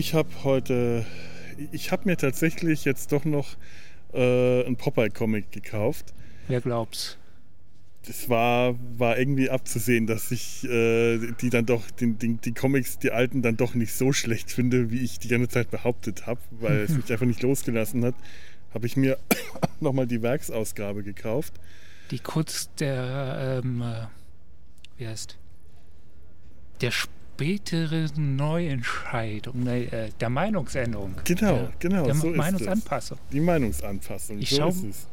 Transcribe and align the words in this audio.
Ich 0.00 0.14
habe 0.14 0.30
heute, 0.44 1.04
ich 1.72 1.92
habe 1.92 2.04
mir 2.06 2.16
tatsächlich 2.16 2.86
jetzt 2.86 3.12
doch 3.12 3.26
noch 3.26 3.58
äh, 4.14 4.64
einen 4.64 4.76
Popeye-Comic 4.76 5.52
gekauft. 5.52 6.14
Wer 6.48 6.62
glaubt's? 6.62 7.18
Das 8.06 8.30
war, 8.30 8.76
war 8.96 9.18
irgendwie 9.18 9.50
abzusehen, 9.50 10.06
dass 10.06 10.30
ich 10.30 10.64
äh, 10.64 11.18
die 11.42 11.50
dann 11.50 11.66
doch, 11.66 11.82
die, 11.90 12.14
die, 12.14 12.38
die, 12.38 12.54
Comics, 12.54 12.98
die 12.98 13.10
alten, 13.10 13.42
dann 13.42 13.58
doch 13.58 13.74
nicht 13.74 13.92
so 13.92 14.14
schlecht 14.14 14.50
finde, 14.50 14.90
wie 14.90 15.00
ich 15.00 15.18
die 15.18 15.28
ganze 15.28 15.48
Zeit 15.48 15.70
behauptet 15.70 16.26
habe, 16.26 16.40
weil 16.50 16.78
es 16.78 16.92
mich 16.96 17.12
einfach 17.12 17.26
nicht 17.26 17.42
losgelassen 17.42 18.02
hat. 18.02 18.14
Habe 18.72 18.86
ich 18.86 18.96
mir 18.96 19.18
nochmal 19.80 20.06
die 20.06 20.22
Werksausgabe 20.22 21.02
gekauft. 21.02 21.52
Die 22.10 22.20
kurz 22.20 22.70
der, 22.76 23.60
ähm, 23.62 23.82
äh, 23.82 24.06
wie 24.96 25.08
heißt, 25.08 25.36
der 26.80 26.90
spätere 27.40 28.06
Neuentscheidung, 28.16 29.66
äh, 29.66 30.10
der 30.20 30.28
Meinungsänderung. 30.28 31.14
Genau, 31.24 31.54
der, 31.54 31.72
genau. 31.78 32.04
Der 32.04 32.14
so 32.14 32.26
Meinungsanpassung. 32.28 33.18
Die 33.32 33.40
Meinungsanpassung. 33.40 34.38
Ich 34.40 34.50
so 34.50 34.68
ist 34.68 34.84
es. 34.84 35.06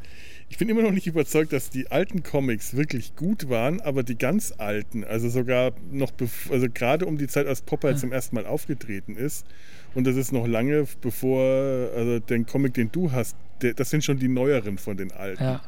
Ich 0.50 0.58
bin 0.58 0.68
immer 0.68 0.82
noch 0.82 0.92
nicht 0.92 1.08
überzeugt, 1.08 1.54
dass 1.54 1.70
die 1.70 1.90
alten 1.90 2.24
Comics 2.24 2.76
wirklich 2.76 3.16
gut 3.16 3.50
waren, 3.50 3.80
aber 3.82 4.04
die 4.04 4.18
ganz 4.18 4.54
alten, 4.58 5.06
also 5.06 5.30
sogar 5.30 5.72
noch, 5.92 6.12
also 6.50 6.68
gerade 6.74 7.06
um 7.06 7.18
die 7.18 7.28
Zeit, 7.28 7.48
als 7.48 7.62
Popeye 7.62 7.92
ja. 7.92 7.98
zum 7.98 8.12
ersten 8.12 8.36
Mal 8.36 8.46
aufgetreten 8.46 9.16
ist, 9.16 9.46
und 9.96 10.06
das 10.06 10.16
ist 10.16 10.32
noch 10.32 10.48
lange 10.48 10.86
bevor, 11.02 11.42
also 11.96 12.20
den 12.20 12.46
Comic, 12.46 12.74
den 12.74 12.92
du 12.92 13.12
hast, 13.12 13.36
der, 13.62 13.74
das 13.74 13.90
sind 13.90 14.04
schon 14.04 14.20
die 14.20 14.28
neueren 14.28 14.78
von 14.78 14.96
den 14.98 15.12
alten. 15.12 15.44
Ja. 15.44 15.62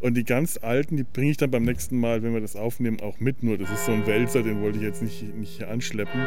Und 0.00 0.14
die 0.14 0.24
ganz 0.24 0.58
alten, 0.58 0.96
die 0.96 1.04
bringe 1.04 1.30
ich 1.30 1.36
dann 1.36 1.50
beim 1.50 1.64
nächsten 1.64 1.98
Mal, 1.98 2.22
wenn 2.22 2.34
wir 2.34 2.40
das 2.40 2.54
aufnehmen, 2.54 3.00
auch 3.00 3.18
mit. 3.18 3.42
Nur 3.42 3.56
das 3.58 3.70
ist 3.70 3.86
so 3.86 3.92
ein 3.92 4.06
Wälzer, 4.06 4.42
den 4.42 4.60
wollte 4.60 4.78
ich 4.78 4.84
jetzt 4.84 5.02
nicht, 5.02 5.22
nicht 5.34 5.56
hier 5.56 5.70
anschleppen. 5.70 6.20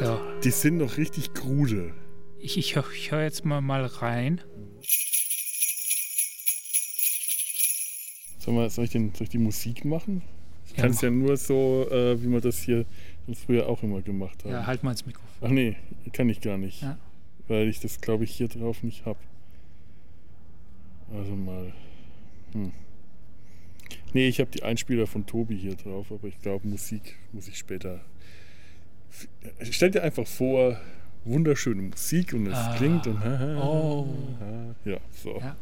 So. 0.00 0.18
Die 0.44 0.50
sind 0.50 0.78
noch 0.78 0.96
richtig 0.96 1.32
krude. 1.32 1.94
Ich, 2.38 2.58
ich, 2.58 2.76
ich 2.76 3.10
höre 3.10 3.22
jetzt 3.22 3.44
mal, 3.44 3.60
mal 3.60 3.84
rein. 3.86 4.40
Soll, 8.38 8.54
mal, 8.54 8.68
soll, 8.70 8.84
ich 8.84 8.90
den, 8.90 9.14
soll 9.14 9.24
ich 9.24 9.30
die 9.30 9.38
Musik 9.38 9.84
machen? 9.84 10.22
Ich 10.66 10.72
ja, 10.72 10.82
kann 10.82 10.90
es 10.90 11.00
ja 11.00 11.10
nur 11.10 11.36
so, 11.36 11.86
äh, 11.90 12.20
wie 12.22 12.28
wir 12.28 12.40
das 12.40 12.60
hier 12.60 12.84
früher 13.46 13.68
auch 13.68 13.82
immer 13.82 14.02
gemacht 14.02 14.44
haben. 14.44 14.52
Ja, 14.52 14.66
halt 14.66 14.82
mal 14.82 14.90
ins 14.90 15.06
Mikrofon. 15.06 15.28
Ach 15.40 15.50
nee, 15.50 15.76
kann 16.12 16.28
ich 16.28 16.40
gar 16.40 16.58
nicht. 16.58 16.82
Ja. 16.82 16.98
Weil 17.46 17.68
ich 17.68 17.80
das, 17.80 18.00
glaube 18.00 18.24
ich, 18.24 18.32
hier 18.32 18.48
drauf 18.48 18.82
nicht 18.82 19.06
habe. 19.06 19.18
Also 21.12 21.36
mal. 21.36 21.72
Hm. 22.52 22.72
Nee, 24.12 24.28
ich 24.28 24.40
habe 24.40 24.50
die 24.50 24.62
Einspieler 24.62 25.06
von 25.06 25.26
Tobi 25.26 25.56
hier 25.56 25.76
drauf, 25.76 26.06
aber 26.10 26.28
ich 26.28 26.38
glaube, 26.40 26.66
Musik 26.68 27.16
muss 27.32 27.48
ich 27.48 27.58
später. 27.58 28.00
Stell 29.70 29.90
dir 29.90 30.02
einfach 30.02 30.26
vor, 30.26 30.80
wunderschöne 31.24 31.82
Musik 31.82 32.32
und 32.32 32.46
es 32.46 32.54
ah. 32.54 32.74
klingt 32.76 33.06
und. 33.06 33.22
oh. 33.62 34.06
Ja, 34.84 34.98
so. 35.22 35.38
Ja. 35.38 35.56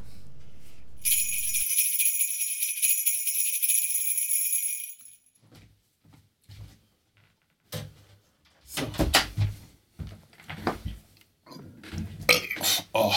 Oh. 12.93 13.13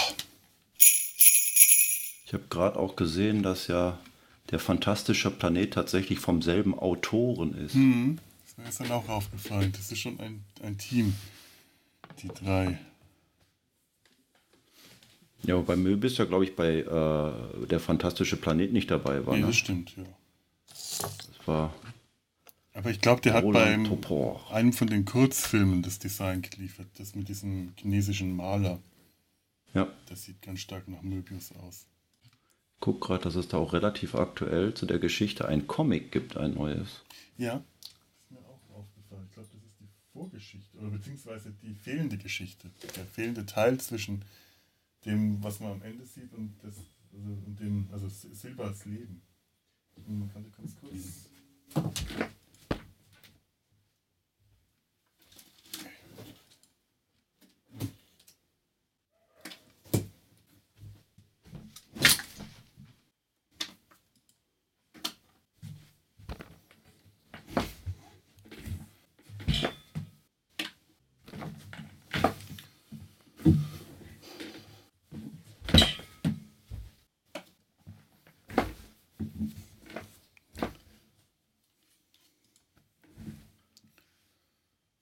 Ich 2.26 2.34
habe 2.34 2.44
gerade 2.50 2.78
auch 2.78 2.96
gesehen, 2.96 3.44
dass 3.44 3.68
ja 3.68 4.00
der 4.54 4.60
fantastische 4.60 5.32
Planet 5.32 5.74
tatsächlich 5.74 6.20
vom 6.20 6.44
selben 6.44 6.78
Autoren 6.78 7.56
ist. 7.56 7.74
Hm. 7.74 8.20
Das 8.56 8.76
ist 8.76 8.82
mir 8.82 8.88
dann 8.88 8.98
auch 8.98 9.10
aufgefallen. 9.10 9.72
Das 9.76 9.92
ist 9.92 9.98
schon 9.98 10.20
ein, 10.20 10.44
ein 10.62 10.78
Team, 10.78 11.16
die 12.22 12.28
drei. 12.28 12.78
Ja, 15.42 15.58
bei 15.58 15.76
Möbius 15.76 16.20
ja, 16.20 16.26
glaube 16.26 16.44
ich, 16.44 16.56
bei 16.56 16.82
äh, 16.82 17.66
der 17.66 17.80
fantastische 17.80 18.38
Planet 18.38 18.72
nicht 18.72 18.92
dabei 18.92 19.26
war. 19.26 19.34
Nee, 19.34 19.42
ne? 19.42 19.48
das 19.48 19.56
stimmt, 19.56 19.98
ja. 19.98 20.04
Das 20.70 21.48
war. 21.48 21.74
Aber 22.76 22.92
ich 22.92 23.02
glaube, 23.02 23.22
der 23.22 23.34
hat 23.34 23.52
beim 23.52 23.88
einem 24.52 24.74
von 24.74 24.88
den 24.88 25.06
Kurzfilmen 25.06 25.82
das 25.82 25.98
Design 25.98 26.44
geliefert, 26.44 26.88
das 27.00 27.16
mit 27.16 27.28
diesem 27.28 27.74
chinesischen 27.76 28.36
Maler. 28.36 28.78
Ja. 29.74 29.88
Das 30.10 30.26
sieht 30.26 30.44
ganz 30.44 30.60
stark 30.60 30.88
nach 30.88 31.02
Möbius 31.02 31.52
aus 31.68 31.88
gucke 32.84 33.08
gerade, 33.08 33.24
dass 33.24 33.36
es 33.36 33.48
da 33.48 33.56
auch 33.56 33.72
relativ 33.72 34.14
aktuell 34.14 34.74
zu 34.74 34.86
der 34.86 35.00
Geschichte 35.00 35.48
ein 35.48 35.68
Comic 35.68 36.12
gibt, 36.12 36.36
ein 36.36 36.54
neues. 36.54 37.02
Ja, 37.38 37.64
ist 37.80 38.30
mir 38.30 38.40
auch 38.40 38.60
aufgefallen. 38.78 39.26
Ich 39.30 39.34
glaube, 39.34 39.48
das 39.54 39.64
ist 39.64 39.80
die 39.80 39.88
Vorgeschichte 40.12 40.78
oder 40.80 40.90
beziehungsweise 40.90 41.54
die 41.64 41.76
fehlende 41.76 42.18
Geschichte. 42.18 42.70
Der 42.98 43.06
fehlende 43.06 43.46
Teil 43.46 43.80
zwischen 43.80 44.26
dem, 45.06 45.42
was 45.42 45.62
man 45.62 45.72
am 45.72 45.82
Ende 45.82 46.06
sieht 46.06 46.34
und, 46.34 46.56
das, 46.62 46.76
also, 47.14 47.38
und 47.46 47.58
dem, 47.58 47.88
also 47.94 48.10
Silbers 48.10 48.84
Leben. 48.84 49.22
Man 50.06 50.30
kann 50.34 50.44
ganz 50.58 50.76
kurz. 50.76 51.30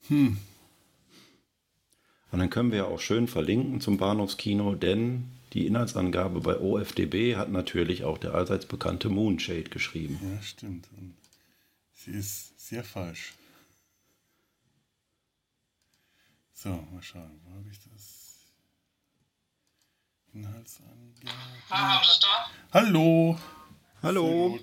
Hm. 0.07 0.38
Und 2.31 2.39
dann 2.39 2.50
können 2.50 2.72
wir 2.72 2.79
ja 2.79 2.85
auch 2.85 3.00
schön 3.00 3.28
verlinken 3.28 3.81
zum 3.81 3.97
Bahnhofskino, 3.97 4.75
denn 4.75 5.29
die 5.53 5.67
Inhaltsangabe 5.67 6.39
bei 6.39 6.57
OFDB 6.57 7.35
hat 7.35 7.50
natürlich 7.50 8.06
auch 8.06 8.17
der 8.17 8.34
allseits 8.34 8.66
bekannte 8.66 9.09
Moonshade 9.09 9.63
geschrieben. 9.69 10.17
Ja, 10.23 10.41
stimmt. 10.41 10.88
Und 10.97 11.17
sie 11.94 12.11
ist 12.11 12.57
sehr 12.67 12.85
falsch. 12.85 13.34
So, 16.53 16.69
mal 16.69 17.01
schauen, 17.01 17.41
wo 17.44 17.56
habe 17.56 17.69
ich 17.69 17.79
das? 17.91 18.45
Inhaltsangabe. 20.34 21.35
Ah, 21.69 22.01
da? 22.22 22.51
Hallo. 22.72 23.38
Hallo. 24.01 24.57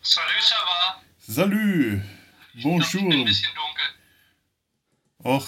Salut, 0.00 0.42
ça 0.42 0.56
va? 0.64 1.02
Salut. 1.18 2.19
Bonjour. 2.54 3.12
Ein 3.12 3.24
bisschen 3.24 3.50
dunkel. 3.54 3.84
Och, 5.22 5.46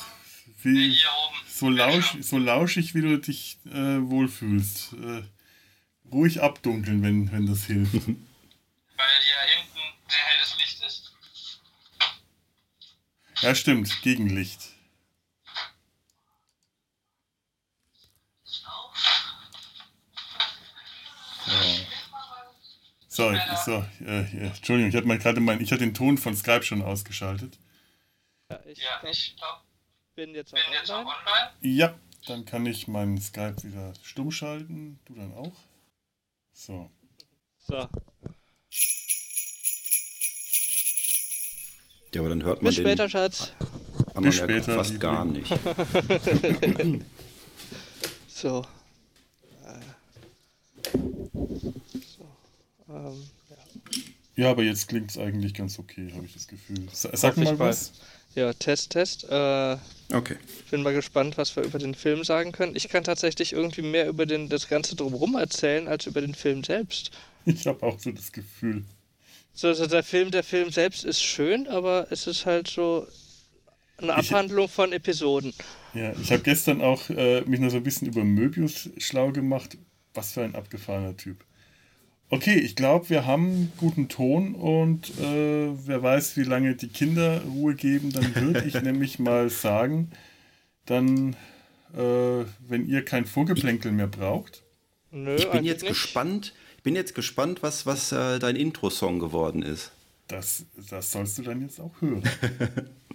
wie, 0.63 0.97
so, 1.49 1.69
lausch, 1.69 2.17
so 2.21 2.39
lauschig, 2.39 2.95
wie 2.95 3.01
du 3.01 3.19
dich 3.19 3.59
äh, 3.67 4.01
wohlfühlst. 4.01 4.93
Äh, 4.95 5.23
ruhig 6.13 6.43
abdunkeln, 6.43 7.03
wenn, 7.03 7.33
wenn 7.33 7.47
das 7.47 7.65
hilft. 7.65 7.93
Weil 7.95 8.05
hier 8.05 9.41
hinten 9.57 9.81
sehr 10.09 10.21
helles 10.21 10.57
Licht 10.59 10.85
ist. 10.85 11.13
Ja, 13.41 13.55
stimmt. 13.55 14.03
Gegenlicht. 14.03 14.72
So, 23.13 23.31
so 23.67 23.85
äh, 24.07 24.23
ja, 24.35 24.47
Entschuldigung, 24.47 24.89
ich 24.89 24.97
hatte 24.97 25.19
gerade 25.19 25.41
meinen, 25.41 25.61
ich 25.61 25.71
hatte 25.71 25.85
den 25.85 25.93
Ton 25.93 26.17
von 26.17 26.35
Skype 26.35 26.63
schon 26.63 26.81
ausgeschaltet. 26.81 27.59
Ja, 28.51 28.59
ich, 28.65 28.79
ja, 28.79 29.01
glaub, 29.01 29.13
ich 29.13 29.37
glaub, 29.37 29.61
bin 30.15 30.35
jetzt, 30.35 30.55
bin 30.55 30.63
auch, 30.67 30.73
jetzt 30.73 30.89
online. 30.89 31.11
auch 31.11 31.27
online. 31.27 31.51
Ja, 31.61 31.95
dann 32.27 32.47
kann 32.47 32.65
ich 32.65 32.89
meinen 32.89 33.21
Skype 33.21 33.65
wieder 33.65 33.93
stumm 34.03 34.31
schalten. 34.31 34.99
Du 35.05 35.15
dann 35.15 35.35
auch. 35.35 35.53
So. 36.55 36.91
So. 37.59 37.87
Ja, 42.15 42.21
aber 42.21 42.31
dann 42.31 42.43
hört 42.45 42.63
man 42.63 42.71
Bis 42.71 42.77
den 42.77 42.87
später, 42.87 43.11
Schatz. 43.11 43.53
Bis 44.23 44.37
später, 44.37 44.75
fast 44.75 44.99
gar 44.99 45.27
nicht. 45.27 45.53
so. 48.27 48.65
Ähm, 52.95 53.23
ja. 54.37 54.45
ja. 54.45 54.51
aber 54.51 54.63
jetzt 54.63 54.89
klingt 54.89 55.11
es 55.11 55.19
eigentlich 55.19 55.55
ganz 55.55 55.79
okay, 55.79 56.13
habe 56.15 56.27
ich 56.27 56.35
das 56.35 56.47
Gefühl. 56.47 56.89
Sag 56.93 57.37
mal 57.37 57.59
was. 57.59 57.93
Ja, 58.35 58.53
Test, 58.55 58.91
Test. 58.91 59.25
Äh, 59.25 59.77
okay. 60.13 60.37
Bin 60.71 60.83
mal 60.83 60.95
gespannt, 60.95 61.37
was 61.37 61.55
wir 61.55 61.65
über 61.65 61.79
den 61.79 61.95
Film 61.95 62.25
sagen 62.25 62.53
können. 62.53 62.75
Ich 62.75 62.89
kann 62.89 63.05
tatsächlich 63.05 63.53
irgendwie 63.53 63.83
mehr 63.83 64.09
über 64.09 64.25
den, 64.25 64.49
das 64.49 64.69
Ganze 64.69 64.97
drumherum 64.97 65.35
erzählen, 65.37 65.87
als 65.87 66.07
über 66.07 66.23
den 66.23 66.35
Film 66.35 66.65
selbst. 66.65 67.11
Ich 67.45 67.67
habe 67.67 67.83
auch 67.85 67.99
so 67.99 68.11
das 68.11 68.33
Gefühl. 68.33 68.85
So, 69.53 69.69
also 69.69 69.87
der 69.87 70.03
Film, 70.03 70.31
der 70.31 70.45
Film 70.45 70.71
selbst 70.71 71.05
ist 71.05 71.23
schön, 71.23 71.67
aber 71.69 72.07
es 72.11 72.27
ist 72.27 72.47
halt 72.47 72.69
so 72.69 73.07
eine 73.99 74.15
Abhandlung 74.15 74.69
von 74.69 74.93
Episoden. 74.93 75.53
Ja, 75.93 76.13
ich 76.21 76.33
habe 76.33 76.43
gestern 76.43 76.81
auch 76.81 77.11
äh, 77.11 77.43
mich 77.43 77.61
noch 77.61 77.71
so 77.71 77.77
ein 77.77 77.83
bisschen 77.83 78.09
über 78.09 78.25
Möbius 78.25 78.89
schlau 78.97 79.31
gemacht. 79.31 79.77
Was 80.15 80.33
für 80.33 80.43
ein 80.43 80.55
abgefahrener 80.55 81.17
Typ. 81.17 81.45
Okay, 82.33 82.55
ich 82.55 82.77
glaube, 82.77 83.11
wir 83.11 83.27
haben 83.27 83.71
guten 83.77 84.09
Ton 84.09 84.55
und 84.55 85.11
äh, 85.21 85.69
wer 85.87 86.03
weiß, 86.03 86.39
wie 86.39 86.45
lange 86.45 86.75
die 86.75 86.89
Kinder 86.89 87.43
Ruhe 87.43 87.75
geben, 87.75 88.11
dann 88.11 88.35
würde 88.35 88.65
ich 88.67 88.73
nämlich 88.83 89.19
mal 89.19 89.51
sagen, 89.51 90.11
dann, 90.87 91.37
äh, 91.95 92.45
wenn 92.67 92.89
ihr 92.89 93.05
kein 93.05 93.27
Vorgeplänkel 93.27 93.93
mehr 93.93 94.07
braucht, 94.07 94.63
Nö, 95.11 95.35
Ich 95.37 95.51
bin 95.51 95.63
jetzt 95.63 95.83
nicht. 95.83 95.91
gespannt, 95.91 96.55
ich 96.79 96.83
bin 96.83 96.97
jetzt 96.97 97.15
gespannt, 97.15 97.63
was, 97.63 97.85
was 97.85 98.13
äh, 98.13 98.39
dein 98.39 98.57
Intro-Song 98.57 99.19
geworden 99.19 99.63
ist. 99.63 99.93
das, 100.29 100.65
das 100.89 101.11
sollst 101.13 101.37
du 101.37 101.43
dann 101.43 101.61
jetzt 101.61 101.81
auch 101.81 101.93
hören. 102.01 102.23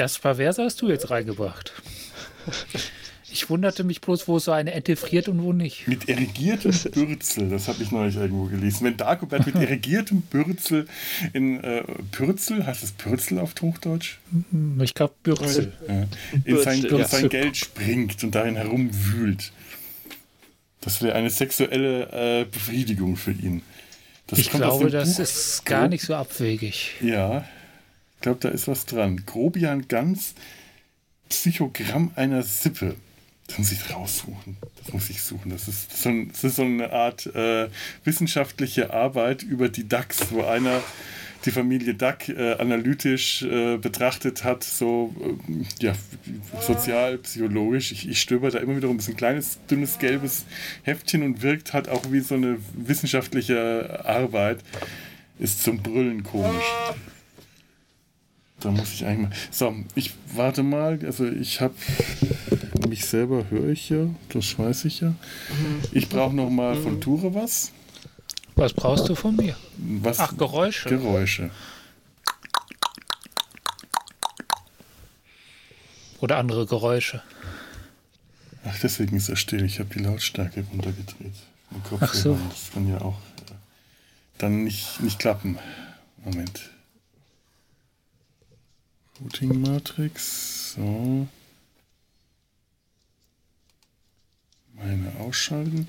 Das 0.00 0.18
Perverse 0.18 0.62
hast 0.64 0.80
du 0.80 0.88
jetzt 0.88 1.10
reingebracht. 1.10 1.74
Ich 3.30 3.50
wunderte 3.50 3.84
mich 3.84 4.00
bloß, 4.00 4.28
wo 4.28 4.38
so 4.38 4.50
eine 4.50 4.72
Ente 4.72 4.96
friert 4.96 5.28
und 5.28 5.42
wo 5.42 5.52
nicht. 5.52 5.86
Mit 5.86 6.08
erigiertem 6.08 6.72
Bürzel, 6.90 7.50
das 7.50 7.68
habe 7.68 7.82
ich 7.82 7.90
neulich 7.90 8.16
irgendwo 8.16 8.44
gelesen. 8.46 8.86
Wenn 8.86 8.96
Dagobert 8.96 9.44
mit 9.44 9.56
erigiertem 9.56 10.22
Bürzel 10.22 10.88
in 11.34 11.62
äh, 11.62 11.82
Pürzel, 12.12 12.64
heißt 12.66 12.82
es 12.82 12.92
Pürzel 12.92 13.38
auf 13.40 13.52
Hochdeutsch? 13.60 14.16
Hm, 14.50 14.80
Ich 14.80 14.94
glaube, 14.94 15.12
Bürzel. 15.22 15.74
Ja, 15.86 16.06
in 16.46 16.62
sein, 16.62 16.80
Bürzel, 16.80 16.86
in 16.92 16.98
ja. 16.98 17.06
sein 17.06 17.28
Geld 17.28 17.56
springt 17.58 18.24
und 18.24 18.34
darin 18.34 18.56
herumwühlt. 18.56 19.52
Das 20.80 21.02
wäre 21.02 21.14
eine 21.14 21.28
sexuelle 21.28 22.40
äh, 22.40 22.44
Befriedigung 22.46 23.16
für 23.16 23.32
ihn. 23.32 23.60
Das 24.28 24.38
Ich 24.38 24.50
kommt 24.50 24.64
aus 24.64 24.78
glaube, 24.78 24.90
dem 24.92 24.98
das 24.98 25.16
Buch 25.16 25.22
ist 25.24 25.66
gar 25.66 25.88
nicht 25.88 26.02
so 26.04 26.14
abwegig. 26.14 26.92
Ja, 27.02 27.44
ich 28.20 28.22
glaube, 28.22 28.40
da 28.40 28.50
ist 28.50 28.68
was 28.68 28.84
dran. 28.84 29.22
Grobian 29.24 29.88
Ganz, 29.88 30.34
Psychogramm 31.30 32.10
einer 32.16 32.42
Sippe. 32.42 32.96
Das 33.46 33.56
muss 33.56 33.72
ich 33.72 33.90
raussuchen. 33.90 34.58
Das 34.76 34.92
muss 34.92 35.08
ich 35.08 35.22
suchen. 35.22 35.50
Das 35.50 35.68
ist 35.68 36.02
so, 36.02 36.10
das 36.30 36.44
ist 36.44 36.56
so 36.56 36.64
eine 36.64 36.92
Art 36.92 37.24
äh, 37.34 37.70
wissenschaftliche 38.04 38.92
Arbeit 38.92 39.42
über 39.42 39.70
die 39.70 39.88
DAX, 39.88 40.30
wo 40.32 40.44
einer 40.44 40.82
die 41.46 41.50
Familie 41.50 41.94
Duck 41.94 42.28
äh, 42.28 42.56
analytisch 42.58 43.40
äh, 43.40 43.78
betrachtet 43.78 44.44
hat, 44.44 44.64
so 44.64 45.14
ähm, 45.48 45.64
ja, 45.80 45.94
sozial, 46.60 47.16
psychologisch. 47.16 47.90
Ich, 47.90 48.06
ich 48.06 48.20
stöber 48.20 48.50
da 48.50 48.58
immer 48.58 48.76
wieder 48.76 48.90
um. 48.90 48.98
Das 48.98 49.06
ist 49.06 49.14
ein 49.14 49.16
kleines, 49.16 49.58
dünnes, 49.70 49.98
gelbes 49.98 50.44
Heftchen 50.82 51.22
und 51.22 51.40
wirkt 51.40 51.72
halt 51.72 51.88
auch 51.88 52.12
wie 52.12 52.20
so 52.20 52.34
eine 52.34 52.58
wissenschaftliche 52.74 54.04
Arbeit. 54.04 54.58
Ist 55.38 55.62
zum 55.62 55.78
Brüllen 55.78 56.22
komisch. 56.22 56.66
Da 58.60 58.70
muss 58.70 58.92
ich 58.92 59.04
eigentlich 59.04 59.30
mal. 59.30 59.36
So, 59.50 59.74
ich 59.94 60.12
warte 60.34 60.62
mal. 60.62 60.98
Also, 61.04 61.26
ich 61.26 61.60
habe 61.60 61.74
mich 62.88 63.06
selber 63.06 63.44
höre 63.50 63.70
ich 63.70 63.88
ja, 63.88 64.06
das 64.30 64.58
weiß 64.58 64.84
ich 64.84 65.00
ja. 65.00 65.14
Ich 65.92 66.08
brauche 66.08 66.34
noch 66.34 66.50
mal 66.50 66.76
von 66.76 67.00
Ture 67.00 67.34
was. 67.34 67.72
Was 68.56 68.72
brauchst 68.72 69.08
du 69.08 69.14
von 69.14 69.36
mir? 69.36 69.56
Was? 69.78 70.18
Ach, 70.18 70.36
Geräusche. 70.36 70.88
Geräusche. 70.88 71.50
Oder 76.20 76.36
andere 76.36 76.66
Geräusche. 76.66 77.22
Ach, 78.64 78.78
deswegen 78.82 79.16
ist 79.16 79.30
er 79.30 79.36
still. 79.36 79.64
Ich 79.64 79.78
habe 79.78 79.88
die 79.94 80.00
Lautstärke 80.00 80.64
runtergedreht. 80.70 81.32
Im 81.70 81.82
Kopf 81.84 82.00
Ach 82.02 82.12
so. 82.12 82.38
Das 82.50 82.72
kann 82.74 82.88
ja 82.88 83.00
auch 83.00 83.16
äh, 83.16 83.54
dann 84.36 84.64
nicht, 84.64 85.00
nicht 85.00 85.18
klappen. 85.18 85.58
Moment. 86.22 86.70
Routing 89.22 89.60
Matrix. 89.60 90.72
So. 90.74 91.26
Meine 94.74 95.12
ausschalten. 95.20 95.88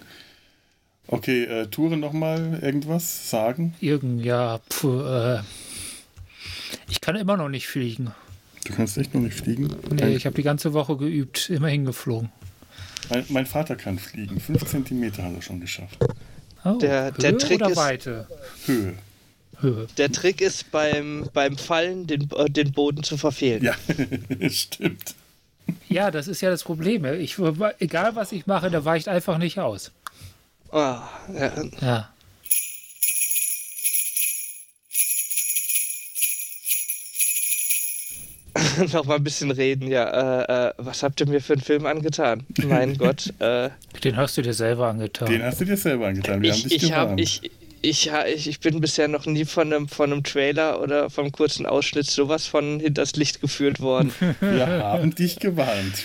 Okay, 1.07 1.43
äh, 1.45 1.67
Touren 1.67 1.99
nochmal 1.99 2.59
irgendwas 2.61 3.29
sagen? 3.29 3.73
Irgend, 3.81 4.23
ja, 4.23 4.59
pf, 4.69 4.83
äh, 4.83 5.39
ich 6.89 7.01
kann 7.01 7.15
immer 7.15 7.37
noch 7.37 7.49
nicht 7.49 7.67
fliegen. 7.67 8.11
Du 8.65 8.73
kannst 8.73 8.97
echt 8.97 9.13
noch 9.13 9.21
nicht 9.21 9.35
fliegen. 9.35 9.69
Nee, 9.91 10.15
ich 10.15 10.25
habe 10.25 10.35
die 10.35 10.43
ganze 10.43 10.73
Woche 10.73 10.95
geübt, 10.97 11.49
immer 11.49 11.67
hingeflogen. 11.69 12.29
mein, 13.09 13.25
mein 13.29 13.45
Vater 13.45 13.75
kann 13.75 13.97
fliegen. 13.97 14.39
Fünf 14.39 14.65
Zentimeter 14.65 15.23
hat 15.23 15.33
er 15.33 15.41
schon 15.41 15.59
geschafft. 15.59 15.97
Oh, 16.63 16.77
Der- 16.77 17.11
der 17.11 17.31
Höhe 17.31 17.37
Trick 17.39 17.55
oder 17.61 17.71
ist- 17.71 17.77
Weite? 17.77 18.27
Höhe. 18.65 18.93
Der 19.97 20.11
Trick 20.11 20.41
ist 20.41 20.71
beim, 20.71 21.29
beim 21.33 21.57
Fallen 21.57 22.07
den, 22.07 22.29
äh, 22.35 22.49
den 22.49 22.71
Boden 22.71 23.03
zu 23.03 23.17
verfehlen. 23.17 23.63
Ja, 23.63 23.75
stimmt. 24.49 25.15
Ja, 25.87 26.11
das 26.11 26.27
ist 26.27 26.41
ja 26.41 26.49
das 26.49 26.63
Problem. 26.63 27.05
Ich, 27.05 27.37
egal 27.79 28.15
was 28.15 28.31
ich 28.31 28.47
mache, 28.47 28.69
der 28.69 28.83
weicht 28.85 29.07
einfach 29.07 29.37
nicht 29.37 29.59
aus. 29.59 29.91
Ah, 30.71 31.07
ja. 31.33 31.51
Ja. 31.81 32.09
noch 38.93 39.05
mal 39.05 39.15
ein 39.15 39.23
bisschen 39.23 39.51
reden. 39.51 39.89
Ja, 39.89 40.41
äh, 40.41 40.69
äh, 40.69 40.73
was 40.77 41.03
habt 41.03 41.19
ihr 41.19 41.27
mir 41.27 41.41
für 41.41 41.53
einen 41.53 41.61
Film 41.61 41.85
angetan? 41.85 42.43
Mein 42.63 42.97
Gott. 42.97 43.33
Äh, 43.39 43.69
Den 44.03 44.17
hast 44.17 44.37
du 44.37 44.41
dir 44.41 44.53
selber 44.53 44.87
angetan. 44.87 45.29
Den 45.29 45.43
hast 45.43 45.61
du 45.61 45.65
dir 45.65 45.77
selber 45.77 46.07
angetan. 46.07 46.41
Wir 46.41 46.51
haben 46.51 46.57
ich 46.57 46.63
dich 46.67 46.83
ich, 46.83 46.93
hab, 46.93 47.19
ich, 47.19 47.41
ich, 47.81 48.11
ich, 48.33 48.47
ich 48.47 48.59
bin 48.59 48.79
bisher 48.81 49.07
noch 49.07 49.25
nie 49.25 49.45
von 49.45 49.71
einem, 49.73 49.87
von 49.87 50.11
einem 50.11 50.23
Trailer 50.23 50.81
oder 50.81 51.09
vom 51.09 51.31
kurzen 51.31 51.65
Ausschnitt 51.65 52.05
sowas 52.09 52.45
von 52.45 52.79
hinters 52.79 53.15
Licht 53.15 53.41
geführt 53.41 53.79
worden. 53.79 54.13
Wir 54.39 54.67
haben 54.67 55.13
dich 55.15 55.37
gewarnt. 55.39 55.95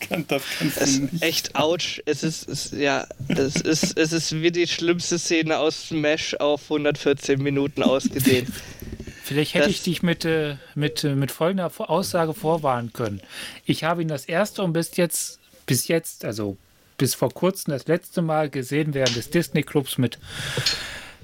Kann- 0.00 0.24
Das 0.28 0.42
kannst 0.58 0.76
Es 0.80 0.96
du 1.00 1.02
nicht. 1.06 1.22
echt 1.22 1.54
ouch. 1.56 2.00
Es 2.04 2.22
ist, 2.22 2.48
es, 2.48 2.72
ja, 2.72 3.06
es 3.28 3.56
ist, 3.56 3.96
es 3.98 4.12
ist 4.12 4.32
wie 4.42 4.50
die 4.52 4.66
schlimmste 4.66 5.18
Szene 5.18 5.58
aus 5.58 5.88
Smash 5.88 6.34
auf 6.34 6.64
114 6.64 7.42
Minuten 7.42 7.82
ausgedehnt. 7.82 8.50
Vielleicht 9.24 9.54
hätte 9.54 9.64
Das- 9.68 9.72
ich 9.76 9.82
dich 9.82 10.02
mit, 10.02 10.26
äh, 10.26 10.56
mit, 10.74 11.02
äh, 11.04 11.14
mit 11.14 11.30
folgender 11.30 11.70
Aussage 11.78 12.34
vorwarnen 12.34 12.92
können. 12.92 13.22
Ich 13.64 13.84
habe 13.84 14.02
ihn 14.02 14.08
das 14.08 14.26
erste 14.26 14.62
und 14.62 14.74
bis 14.74 14.94
jetzt, 14.96 15.38
bis 15.64 15.88
jetzt, 15.88 16.26
also 16.26 16.58
bis 16.98 17.14
vor 17.14 17.30
kurzem 17.32 17.72
das 17.72 17.86
letzte 17.86 18.22
Mal 18.22 18.50
gesehen 18.50 18.94
während 18.94 19.16
des 19.16 19.30
Disney-Clubs 19.30 19.98
mit 19.98 20.18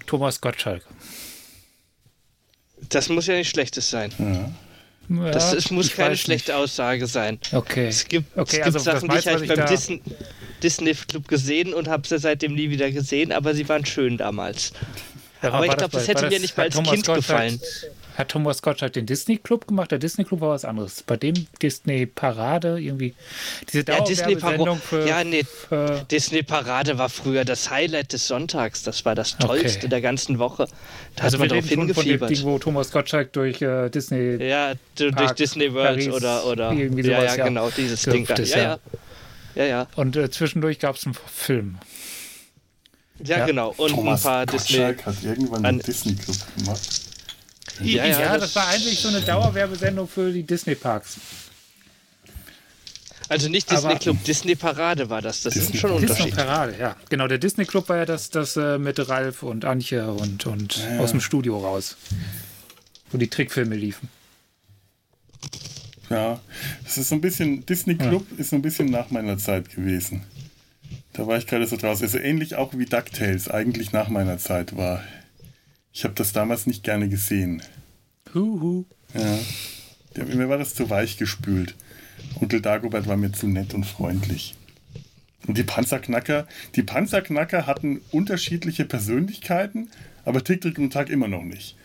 Thomas 0.06 0.40
Gottschalk. 0.40 0.84
Das 2.88 3.08
muss 3.08 3.26
ja 3.26 3.34
nicht 3.34 3.50
Schlechtes 3.50 3.90
sein. 3.90 4.12
Ja. 4.18 4.50
Ja, 5.24 5.30
Das 5.32 5.52
ist, 5.52 5.70
muss 5.72 5.92
keine 5.92 6.16
schlechte 6.16 6.54
Aussage 6.56 7.06
sein. 7.08 7.34
nicht. 7.40 7.52
Okay. 7.52 7.88
Es 7.88 8.06
gibt, 8.06 8.30
Okay, 8.38 8.42
es 8.42 8.50
gibt 8.52 8.64
also 8.66 8.78
Sachen, 8.78 9.08
die 9.08 9.16
ich 9.18 9.24
du, 9.24 9.30
halt 9.30 9.48
beim 9.48 9.66
Disney, 9.66 10.00
Disney 10.62 10.94
Club 10.94 11.26
gesehen 11.26 11.74
und 11.74 11.88
habe 11.88 12.06
sie 12.06 12.18
seitdem 12.20 12.54
nie 12.54 12.70
wieder 12.70 12.90
gesehen, 12.92 13.32
aber 13.32 13.52
sie 13.54 13.68
waren 13.68 13.84
schön 13.84 14.16
damals. 14.18 14.72
Ja, 15.42 15.52
aber 15.52 15.64
ich 15.64 15.70
war 15.70 15.76
glaub, 15.78 15.90
das 15.90 16.06
bei- 16.06 16.12
hätte 16.14 16.28
mir 16.28 16.38
nicht 16.38 16.56
mal 16.56 16.64
als 16.64 16.74
Thomas 16.76 16.92
Kind 16.92 17.06
Gottschalk- 17.08 17.16
gefallen. 17.16 17.60
Hat 18.20 18.28
Thomas 18.28 18.60
Gottschalk 18.62 18.92
den 18.92 19.06
Disney-Club 19.06 19.66
gemacht? 19.66 19.90
Der 19.90 19.98
Disney-Club 19.98 20.40
war 20.40 20.50
was 20.50 20.64
anderes. 20.64 21.02
Bei 21.02 21.16
dem 21.16 21.46
Disney-Parade 21.62 22.78
irgendwie. 22.78 23.14
Diese 23.72 23.84
Ja, 23.88 24.00
Disney 24.04 24.34
Dauerwerbesendung 24.36 24.78
für, 24.78 25.08
Ja, 25.08 25.24
nee, 25.24 25.42
für 25.44 26.04
Disney 26.10 26.42
Parade 26.42 26.98
war 26.98 27.08
früher 27.08 27.44
das 27.44 27.70
Highlight 27.70 28.12
des 28.12 28.26
Sonntags. 28.28 28.82
Das 28.82 29.04
war 29.04 29.14
das 29.14 29.34
Okay. 29.34 29.46
Tollste 29.46 29.88
der 29.88 30.00
ganzen 30.00 30.38
Woche. 30.38 30.68
Da 31.16 31.24
also 31.24 31.38
hat 31.38 31.40
man 31.40 31.50
wir 31.50 31.60
drauf 31.62 31.68
schon 31.70 31.78
von 31.78 31.86
dem 31.86 31.94
Ding, 31.94 32.04
hingefiebert. 32.18 32.44
wo 32.44 32.58
Thomas 32.58 32.90
Gottschalk 32.92 33.32
durch 33.32 33.60
äh, 33.62 33.88
Disney 33.88 34.36
Ja, 34.44 34.74
du, 34.74 35.10
durch 35.10 35.14
Park, 35.14 35.36
Disney 35.36 35.72
World 35.72 35.88
Paris, 36.00 36.08
oder, 36.08 36.44
oder 36.46 36.72
irgendwie 36.72 37.02
ja, 37.08 37.16
sowas, 37.20 37.32
ja, 37.32 37.38
ja, 37.38 37.44
genau, 37.48 37.70
dieses 37.70 38.02
Ding 38.02 38.26
da. 38.26 38.34
Ja, 38.36 38.56
ja. 38.58 38.78
ja. 39.56 39.64
Ja, 39.66 39.86
und 39.96 40.14
äh, 40.16 40.30
zwischendurch 40.30 40.78
gab 40.78 40.96
es 40.96 41.04
einen 41.06 41.14
Film. 41.14 41.78
Ja, 43.22 43.38
Ja. 43.38 43.46
genau. 43.46 43.74
Und 43.76 43.90
Thomas 43.90 44.20
ein 44.24 44.30
paar 44.30 44.46
Disney. 44.46 44.76
Gottschalk 44.78 45.06
hat 45.06 45.16
irgendwann 45.24 45.64
An- 45.66 45.78
den 45.78 45.86
Disney 45.86 46.14
Club 46.14 46.36
gemacht. 46.56 46.99
Ja, 47.82 48.04
Ja, 48.04 48.20
ja, 48.20 48.32
das, 48.32 48.40
das- 48.52 48.56
war 48.56 48.68
eigentlich 48.68 48.98
so 49.00 49.08
eine 49.08 49.20
Dauerwerbesendung 49.20 50.06
für 50.08 50.32
die 50.32 50.42
Disney-Parks. 50.42 51.16
Also 53.28 53.48
nicht 53.48 53.70
Disney 53.70 53.90
Aber- 53.90 53.98
Club, 54.00 54.24
Disney 54.24 54.56
Parade 54.56 55.08
war 55.08 55.22
das. 55.22 55.42
Das 55.42 55.54
ist 55.54 55.68
Disney 55.68 55.78
schon 55.80 55.90
ein 55.92 55.96
Parade. 55.98 56.06
Disney 56.08 56.30
Unterschied. 56.30 56.46
Parade, 56.48 56.74
ja. 56.80 56.96
Genau, 57.10 57.28
der 57.28 57.38
Disney 57.38 57.64
Club 57.64 57.88
war 57.88 57.98
ja 57.98 58.04
das, 58.06 58.30
das 58.30 58.56
äh, 58.56 58.76
mit 58.78 59.08
Ralf 59.08 59.42
und 59.44 59.64
Antje 59.64 60.10
und, 60.12 60.46
und 60.46 60.76
Ja. 60.78 60.98
aus 60.98 61.10
dem 61.12 61.20
Studio 61.20 61.58
raus. 61.58 61.96
Wo 63.12 63.18
die 63.18 63.28
Trickfilme 63.28 63.76
liefen. 63.76 64.08
Ja, 66.08 66.40
das 66.82 66.98
ist 66.98 67.08
so 67.10 67.14
ein 67.14 67.20
bisschen, 67.20 67.64
Disney 67.66 67.94
Club 67.94 68.26
ist 68.38 68.50
so 68.50 68.56
ein 68.56 68.62
bisschen 68.62 68.86
nach 68.90 69.10
meiner 69.10 69.38
Zeit 69.38 69.70
gewesen. 69.74 70.24
Da 71.12 71.24
war 71.26 71.38
ich 71.38 71.46
gerade 71.46 71.66
so 71.68 71.76
draus. 71.76 72.02
Also 72.02 72.18
ähnlich 72.18 72.56
auch 72.56 72.72
wie 72.74 72.84
DuckTales 72.86 73.48
eigentlich 73.48 73.92
nach 73.92 74.08
meiner 74.08 74.38
Zeit 74.38 74.76
war. 74.76 75.04
Ich 75.92 76.04
habe 76.04 76.14
das 76.14 76.32
damals 76.32 76.66
nicht 76.66 76.84
gerne 76.84 77.08
gesehen. 77.08 77.62
Huhu. 78.34 78.84
Ja. 79.14 79.38
Der- 80.16 80.24
Mir 80.26 80.48
war 80.48 80.58
das 80.58 80.74
zu 80.74 80.88
weich 80.90 81.16
gespült. 81.16 81.74
Onkel 82.40 82.60
Dagobert 82.60 83.06
war 83.06 83.16
mir 83.16 83.32
zu 83.32 83.46
nett 83.48 83.74
und 83.74 83.84
freundlich. 83.84 84.54
Und 85.46 85.56
die 85.56 85.62
Panzerknacker, 85.62 86.46
die 86.76 86.82
Panzerknacker 86.82 87.66
hatten 87.66 88.02
unterschiedliche 88.10 88.84
Persönlichkeiten, 88.84 89.88
aber 90.24 90.44
Tick, 90.44 90.60
Trick 90.60 90.78
und 90.78 90.92
Tack 90.92 91.08
immer 91.08 91.28
noch 91.28 91.42
nicht. 91.42 91.76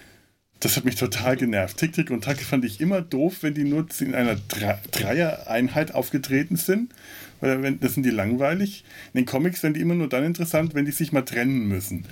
Das 0.60 0.76
hat 0.78 0.86
mich 0.86 0.96
total 0.96 1.36
genervt. 1.38 1.78
Tick, 1.78 1.94
Tick 1.94 2.12
und 2.12 2.24
Tack 2.24 2.40
fand 2.42 2.66
ich 2.66 2.82
immer 2.82 3.02
doof, 3.02 3.38
wenn 3.42 3.54
die 3.54 3.64
nur 3.64 3.88
in 4.00 4.14
einer 4.16 4.36
Dre 4.36 4.80
Dreier-Einheit 4.92 5.94
aufgetreten 5.94 6.58
sind. 6.58 6.94
Weil 7.42 7.76
das 7.76 7.94
sind 7.94 8.04
die 8.04 8.12
langweilig. 8.12 8.84
In 9.14 9.20
den 9.22 9.26
Comics 9.26 9.62
werden 9.64 9.74
die 9.74 9.82
immer 9.82 9.96
nur 9.96 10.08
dann 10.10 10.24
interessant, 10.24 10.74
wenn 10.74 10.86
die 10.86 10.92
sich 10.92 11.12
mal 11.12 11.22
trennen 11.24 11.68
müssen. 11.68 12.06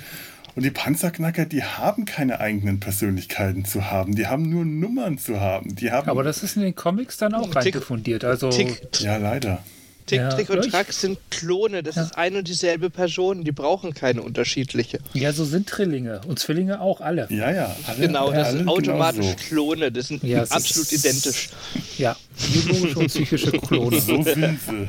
Und 0.55 0.63
die 0.63 0.69
Panzerknacker, 0.71 1.45
die 1.45 1.63
haben 1.63 2.05
keine 2.05 2.39
eigenen 2.39 2.79
Persönlichkeiten 2.79 3.65
zu 3.65 3.89
haben. 3.89 4.15
Die 4.15 4.27
haben 4.27 4.49
nur 4.49 4.65
Nummern 4.65 5.17
zu 5.17 5.39
haben. 5.39 5.75
Die 5.75 5.91
haben 5.91 6.07
Aber 6.09 6.23
das 6.23 6.43
ist 6.43 6.55
in 6.57 6.61
den 6.61 6.75
Comics 6.75 7.17
dann 7.17 7.33
auch 7.33 7.47
Tick- 7.47 7.55
reingefundiert. 7.55 8.23
Also 8.23 8.49
Tick, 8.49 8.81
ja, 8.99 9.17
leider. 9.17 9.63
Tick, 10.05 10.19
Ja, 10.19 10.29
Trick 10.29 10.49
und 10.49 10.69
Track 10.69 10.91
sind 10.91 11.17
Klone. 11.31 11.81
Das 11.81 11.95
Ja. 11.95 12.03
ist 12.03 12.17
eine 12.17 12.39
und 12.39 12.47
dieselbe 12.49 12.89
Person. 12.89 13.45
Die 13.45 13.53
brauchen 13.53 13.93
keine 13.93 14.21
unterschiedliche. 14.21 14.99
ja, 15.13 15.31
so 15.31 15.45
sind 15.45 15.71
Drillinge 15.71 16.19
und 16.27 16.37
Zwillinge 16.39 16.81
auch 16.81 16.99
alle. 17.01 17.25
Ja, 17.31 17.49
ja. 17.51 17.75
Alle, 17.87 18.07
Genau, 18.07 18.29
das 18.31 18.51
sind 18.51 18.67
automatisch 18.67 19.25
Genau 19.25 19.35
Klone. 19.47 19.91
Das 19.93 20.09
sind 20.09 20.21
Ja, 20.23 20.43
absolut 20.43 20.91
ist- 20.91 21.05
identisch. 21.05 21.49
Ja, 21.97 22.15
biologische 22.51 22.99
und 22.99 23.07
psychische 23.07 23.51
Klone. 23.53 24.01
so. 24.01 24.17
so 24.21 24.23
sind 24.23 24.59
sie. 24.59 24.87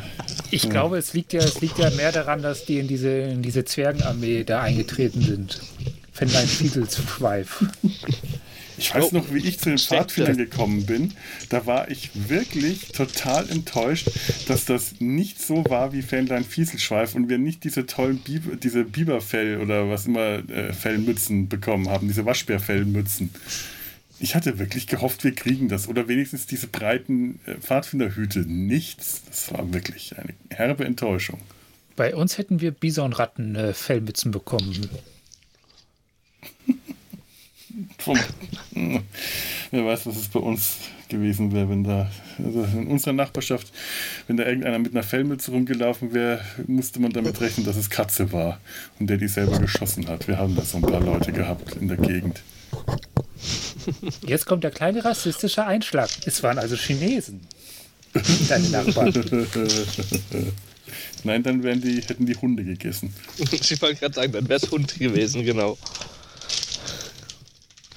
Ich 0.54 0.70
glaube, 0.70 0.98
es 0.98 1.12
liegt 1.14 1.32
ja, 1.32 1.40
es 1.40 1.60
liegt 1.60 1.78
ja 1.78 1.90
mehr 1.90 2.12
daran, 2.12 2.42
dass 2.42 2.64
die 2.64 2.78
in 2.78 2.88
diese, 2.88 3.10
in 3.10 3.42
diese 3.42 3.64
Zwergenarmee 3.64 4.44
da 4.44 4.62
eingetreten 4.62 5.20
sind. 5.20 5.60
Fenlein 6.12 6.46
Fiedelsschweif. 6.46 7.64
Ich 8.76 8.94
weiß 8.94 9.12
noch, 9.12 9.32
wie 9.32 9.38
ich 9.38 9.58
zu 9.58 9.70
den. 9.70 9.78
Pfadfindern 9.78 10.36
gekommen 10.36 10.86
bin. 10.86 11.12
Da 11.48 11.66
war 11.66 11.90
ich 11.90 12.10
wirklich 12.28 12.88
total 12.88 13.48
enttäuscht, 13.48 14.10
dass 14.48 14.64
das 14.64 15.00
nicht 15.00 15.40
so 15.40 15.64
war 15.68 15.92
wie 15.92 16.02
Fähnlein 16.02 16.44
Fieselschweif 16.44 17.14
und 17.14 17.28
wir 17.28 17.38
nicht 17.38 17.64
diese 17.64 17.86
tollen 17.86 18.18
Biber, 18.18 18.56
diese 18.56 18.84
Biberfell 18.84 19.60
oder 19.60 19.88
was 19.88 20.06
immer 20.06 20.48
äh, 20.50 20.72
Fellmützen 20.72 21.48
bekommen 21.48 21.88
haben, 21.88 22.08
diese 22.08 22.26
Waschbärfellmützen. 22.26 23.30
Ich 24.20 24.34
hatte 24.34 24.58
wirklich 24.58 24.86
gehofft, 24.86 25.24
wir 25.24 25.34
kriegen 25.34 25.68
das. 25.68 25.88
Oder 25.88 26.08
wenigstens 26.08 26.46
diese 26.46 26.66
breiten 26.66 27.40
äh, 27.46 27.56
Pfadfinderhüte. 27.56 28.40
Nichts. 28.40 29.22
Das 29.26 29.52
war 29.52 29.72
wirklich 29.72 30.16
eine 30.16 30.34
herbe 30.50 30.84
Enttäuschung. 30.84 31.40
Bei 31.96 32.14
uns 32.14 32.38
hätten 32.38 32.60
wir 32.60 32.70
Bisonratten 32.70 33.56
äh, 33.56 33.74
Fellmützen 33.74 34.30
bekommen. 34.30 34.88
Wer 39.70 39.84
weiß, 39.84 40.06
was 40.06 40.16
es 40.16 40.28
bei 40.28 40.40
uns 40.40 40.76
gewesen 41.08 41.52
wäre, 41.52 41.68
wenn 41.68 41.84
da, 41.84 42.10
also 42.38 42.64
in 42.64 42.86
unserer 42.86 43.14
Nachbarschaft, 43.14 43.72
wenn 44.26 44.36
da 44.36 44.44
irgendeiner 44.44 44.78
mit 44.78 44.92
einer 44.92 45.02
Fellmütze 45.02 45.50
rumgelaufen 45.50 46.12
wäre, 46.12 46.40
musste 46.66 47.00
man 47.00 47.12
damit 47.12 47.40
rechnen, 47.40 47.66
dass 47.66 47.76
es 47.76 47.90
Katze 47.90 48.32
war 48.32 48.60
und 48.98 49.08
der 49.08 49.16
die 49.16 49.28
selber 49.28 49.58
geschossen 49.58 50.08
hat. 50.08 50.28
Wir 50.28 50.38
haben 50.38 50.54
da 50.54 50.62
so 50.62 50.78
ein 50.78 50.82
paar 50.82 51.00
Leute 51.00 51.32
gehabt 51.32 51.76
in 51.76 51.88
der 51.88 51.96
Gegend. 51.96 52.42
Jetzt 54.26 54.46
kommt 54.46 54.64
der 54.64 54.70
kleine 54.70 55.04
rassistische 55.04 55.64
Einschlag. 55.66 56.08
Es 56.26 56.42
waren 56.42 56.58
also 56.58 56.76
Chinesen. 56.76 57.40
Deine 58.48 58.68
Nachbarn. 58.68 59.12
Nein, 61.24 61.42
dann 61.42 61.62
wären 61.62 61.80
die, 61.80 62.00
hätten 62.02 62.26
die 62.26 62.36
Hunde 62.36 62.62
gegessen. 62.64 63.12
Ich 63.52 63.80
wollte 63.82 64.00
gerade 64.00 64.14
sagen, 64.14 64.32
dann 64.32 64.48
wäre 64.48 64.60
es 64.62 64.70
Hund 64.70 64.98
gewesen, 64.98 65.44
genau. 65.44 65.76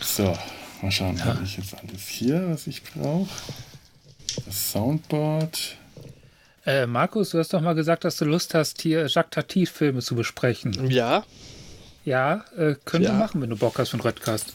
So, 0.01 0.35
mal 0.81 0.91
schauen, 0.91 1.23
habe 1.23 1.43
ich 1.43 1.57
jetzt 1.57 1.73
alles 1.75 2.07
hier, 2.07 2.49
was 2.49 2.67
ich 2.67 2.83
brauche. 2.83 3.29
Das 4.45 4.71
Soundboard. 4.71 5.75
Äh, 6.65 6.85
Markus, 6.85 7.31
du 7.31 7.39
hast 7.39 7.53
doch 7.53 7.61
mal 7.61 7.73
gesagt, 7.73 8.03
dass 8.03 8.17
du 8.17 8.25
Lust 8.25 8.53
hast, 8.53 8.81
hier 8.81 9.07
Jacques 9.07 9.31
Tati-Filme 9.31 10.01
zu 10.01 10.15
besprechen. 10.15 10.89
Ja, 10.89 11.25
Ja, 12.05 12.45
äh, 12.57 12.75
können 12.85 13.03
wir 13.03 13.11
Ja. 13.11 13.17
machen, 13.17 13.41
wenn 13.41 13.49
du 13.49 13.57
Bock 13.57 13.77
hast 13.79 13.89
von 13.89 13.99
Röttgast. 14.01 14.47
s- 14.47 14.53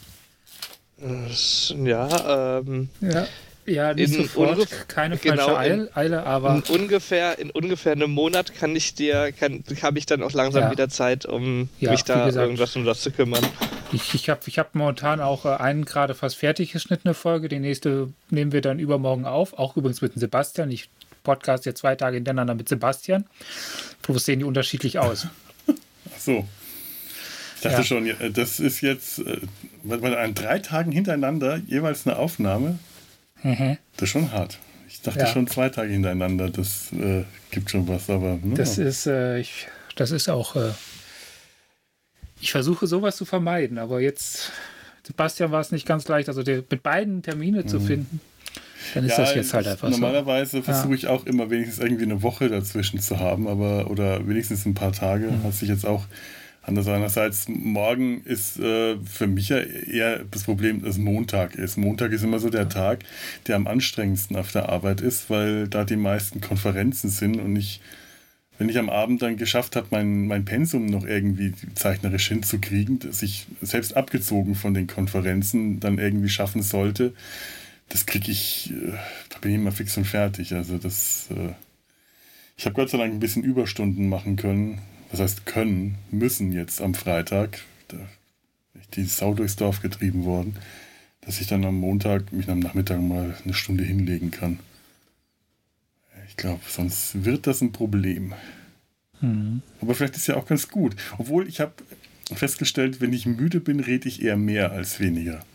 ja, 0.97 2.59
ähm, 2.59 2.89
Ja, 3.01 3.27
ja 3.65 3.93
nicht 3.93 4.13
In 4.13 4.23
sofort, 4.23 4.57
ungef- 4.59 4.85
keine 4.87 5.17
falsche 5.17 5.35
genau, 5.37 5.49
in- 5.49 5.55
Eile, 5.57 5.89
Eile, 5.95 6.25
aber 6.25 6.55
in 6.55 6.79
ungefähr, 6.81 7.39
in 7.39 7.49
ungefähr 7.51 7.93
einem 7.93 8.11
Monat 8.11 8.53
kann 8.55 8.75
ich 8.75 8.93
dir, 8.93 9.31
kann, 9.31 9.63
habe 9.81 9.97
ich 9.99 10.05
dann 10.05 10.21
auch 10.23 10.31
langsam 10.33 10.63
Ja. 10.63 10.71
wieder 10.71 10.89
Zeit, 10.89 11.25
um 11.25 11.69
Ja, 11.79 11.91
mich 11.91 12.03
da 12.03 12.25
gesagt. 12.25 12.43
irgendwas 12.45 12.75
um 12.75 12.85
das 12.85 13.01
zu 13.01 13.11
kümmern. 13.11 13.45
ich, 13.91 14.13
ich 14.13 14.29
habe 14.29 14.41
ich 14.45 14.59
hab 14.59 14.75
momentan 14.75 15.19
auch 15.19 15.45
äh, 15.45 15.49
einen 15.49 15.85
gerade 15.85 16.13
fast 16.15 16.35
fertig 16.37 16.71
geschnittene 16.71 17.13
Folge. 17.13 17.49
Die 17.49 17.59
nächste 17.59 18.09
nehmen 18.29 18.51
wir 18.51 18.61
dann 18.61 18.79
übermorgen 18.79 19.25
auf. 19.25 19.53
Auch 19.57 19.75
übrigens 19.77 20.01
mit 20.01 20.15
dem 20.15 20.19
Sebastian. 20.19 20.71
Ich 20.71 20.89
podcast 21.23 21.65
jetzt 21.65 21.79
zwei 21.79 21.95
Tage 21.95 22.15
hintereinander 22.15 22.53
mit 22.55 22.67
Sebastian. 22.69 23.25
Bloß 24.01 24.25
sehen 24.25 24.39
die 24.39 24.45
unterschiedlich 24.45 24.99
aus. 24.99 25.27
Ach 25.67 26.19
so. 26.19 26.45
Ich 27.65 27.69
dachte 27.71 27.77
Ja. 27.77 27.83
schon, 27.85 28.33
das 28.33 28.59
ist 28.59 28.81
jetzt 28.81 29.19
äh, 29.19 29.37
an 30.17 30.33
drei 30.33 30.59
Tagen 30.59 30.91
hintereinander 30.91 31.61
jeweils 31.65 32.05
eine 32.05 32.17
Aufnahme. 32.17 32.77
Mhm. 33.41 33.77
Das 33.95 34.03
ist 34.03 34.09
schon 34.09 34.33
hart. 34.33 34.59
Ich 34.89 35.01
dachte 35.01 35.19
Ja. 35.19 35.27
schon 35.27 35.47
zwei 35.47 35.69
Tage 35.69 35.93
hintereinander, 35.93 36.49
das 36.49 36.91
äh, 36.91 37.23
gibt 37.51 37.71
schon 37.71 37.87
was, 37.87 38.09
aber 38.09 38.37
ne? 38.43 38.55
Das 38.55 38.77
ist, 38.77 39.07
äh, 39.07 39.39
ich, 39.39 39.67
das 39.95 40.11
ist 40.11 40.29
auch. 40.29 40.57
Äh, 40.57 40.71
ich 42.41 42.51
versuche 42.51 42.85
sowas 42.85 43.15
zu 43.15 43.23
vermeiden, 43.23 43.77
aber 43.77 44.01
jetzt, 44.01 44.51
Sebastian 45.07 45.51
war 45.51 45.61
es 45.61 45.71
nicht 45.71 45.85
ganz 45.85 46.05
leicht, 46.09 46.27
also 46.27 46.43
der, 46.43 46.63
mit 46.69 46.83
beiden 46.83 47.21
Termine 47.21 47.65
zu 47.65 47.79
finden. 47.79 48.19
Dann 48.93 49.05
ist 49.05 49.11
Mhm. 49.17 49.23
Ja, 49.23 49.25
das 49.25 49.35
jetzt 49.35 49.53
halt 49.53 49.67
einfach 49.67 49.87
so. 49.89 49.97
Normalerweise 49.97 50.61
versuche 50.63 50.95
ich 50.95 51.07
auch 51.07 51.25
immer 51.25 51.49
wenigstens 51.49 51.81
irgendwie 51.81 52.03
eine 52.03 52.21
Woche 52.21 52.49
dazwischen 52.49 52.99
zu 52.99 53.19
haben, 53.19 53.47
aber 53.47 53.89
oder 53.89 54.27
wenigstens 54.27 54.65
ein 54.65 54.73
paar 54.73 54.91
Tage. 54.91 55.27
Mhm. 55.27 55.43
Hat 55.45 55.53
sich 55.53 55.69
jetzt 55.69 55.85
auch. 55.85 56.05
Andererseits, 56.65 57.47
morgen 57.49 58.23
ist 58.23 58.57
äh, 58.57 58.95
für 59.03 59.27
mich 59.27 59.49
ja 59.49 59.57
eher 59.57 60.23
das 60.31 60.43
Problem, 60.43 60.81
dass 60.81 60.97
Montag 60.97 61.55
ist. 61.55 61.77
Montag 61.77 62.13
ist 62.13 62.23
immer 62.23 62.39
so 62.39 62.49
der 62.49 62.69
Tag, 62.69 63.03
der 63.47 63.57
am 63.57 63.67
anstrengendsten 63.67 64.37
auf 64.37 64.51
der 64.53 64.69
Arbeit 64.69 65.01
ist, 65.01 65.29
weil 65.29 65.67
da 65.67 65.83
die 65.83 65.97
meisten 65.97 66.39
Konferenzen 66.39 67.09
sind 67.09 67.39
und 67.39 67.55
ich 67.57 67.81
wenn 68.57 68.69
ich 68.69 68.77
am 68.77 68.89
Abend 68.89 69.21
dann 69.21 69.35
geschafft 69.35 69.75
habe, 69.75 69.87
mein, 69.89 70.27
mein 70.27 70.45
Pensum 70.45 70.85
noch 70.85 71.05
irgendwie 71.05 71.53
zeichnerisch 71.73 72.27
hinzukriegen, 72.27 72.99
dass 72.99 73.23
ich 73.23 73.47
selbst 73.61 73.97
abgezogen 73.97 74.55
von 74.55 74.73
den 74.73 74.87
Konferenzen 74.87 75.79
dann 75.79 75.97
irgendwie 75.97 76.29
schaffen 76.29 76.61
sollte, 76.61 77.13
das 77.89 78.05
kriege 78.05 78.31
ich, 78.31 78.71
äh, 78.71 78.93
da 79.29 79.39
bin 79.39 79.51
ich 79.51 79.57
immer 79.57 79.71
fix 79.71 79.97
und 79.97 80.05
fertig. 80.05 80.53
Also 80.53 80.77
das, 80.77 81.27
äh, 81.31 81.53
ich 82.55 82.65
habe 82.65 82.75
Gott 82.75 82.89
sei 82.89 82.97
Dank 82.99 83.13
ein 83.13 83.19
bisschen 83.19 83.43
Überstunden 83.43 84.07
machen 84.07 84.35
können. 84.35 84.81
Was 85.13 85.19
heißt 85.19 85.45
können, 85.45 85.99
müssen 86.09 86.51
jetzt 86.51 86.81
am 86.81 86.95
Freitag. 86.95 87.61
Da 87.87 87.97
die 88.95 89.05
Sau 89.05 89.35
durchs 89.35 89.55
Dorf 89.55 89.79
getrieben 89.79 90.23
worden, 90.25 90.55
dass 91.21 91.39
ich 91.39 91.45
dann 91.45 91.63
am 91.65 91.75
Montag 91.75 92.31
mich 92.33 92.49
am 92.49 92.59
Nachmittag 92.59 92.99
mal 92.99 93.35
eine 93.43 93.53
Stunde 93.53 93.83
hinlegen 93.83 94.31
kann. 94.31 94.59
Ich 96.27 96.35
glaube, 96.35 96.61
sonst 96.67 97.25
wird 97.25 97.45
das 97.45 97.61
ein 97.61 97.71
Problem. 97.71 98.33
Aber 99.81 99.93
vielleicht 99.93 100.15
ist 100.15 100.25
ja 100.25 100.35
auch 100.35 100.47
ganz 100.47 100.67
gut. 100.67 100.95
Obwohl 101.19 101.47
ich 101.47 101.59
habe 101.59 101.73
festgestellt, 102.33 102.99
wenn 102.99 103.13
ich 103.13 103.27
müde 103.27 103.59
bin, 103.59 103.79
rede 103.79 104.07
ich 104.07 104.23
eher 104.23 104.35
mehr 104.35 104.71
als 104.71 104.99
weniger. 104.99 105.45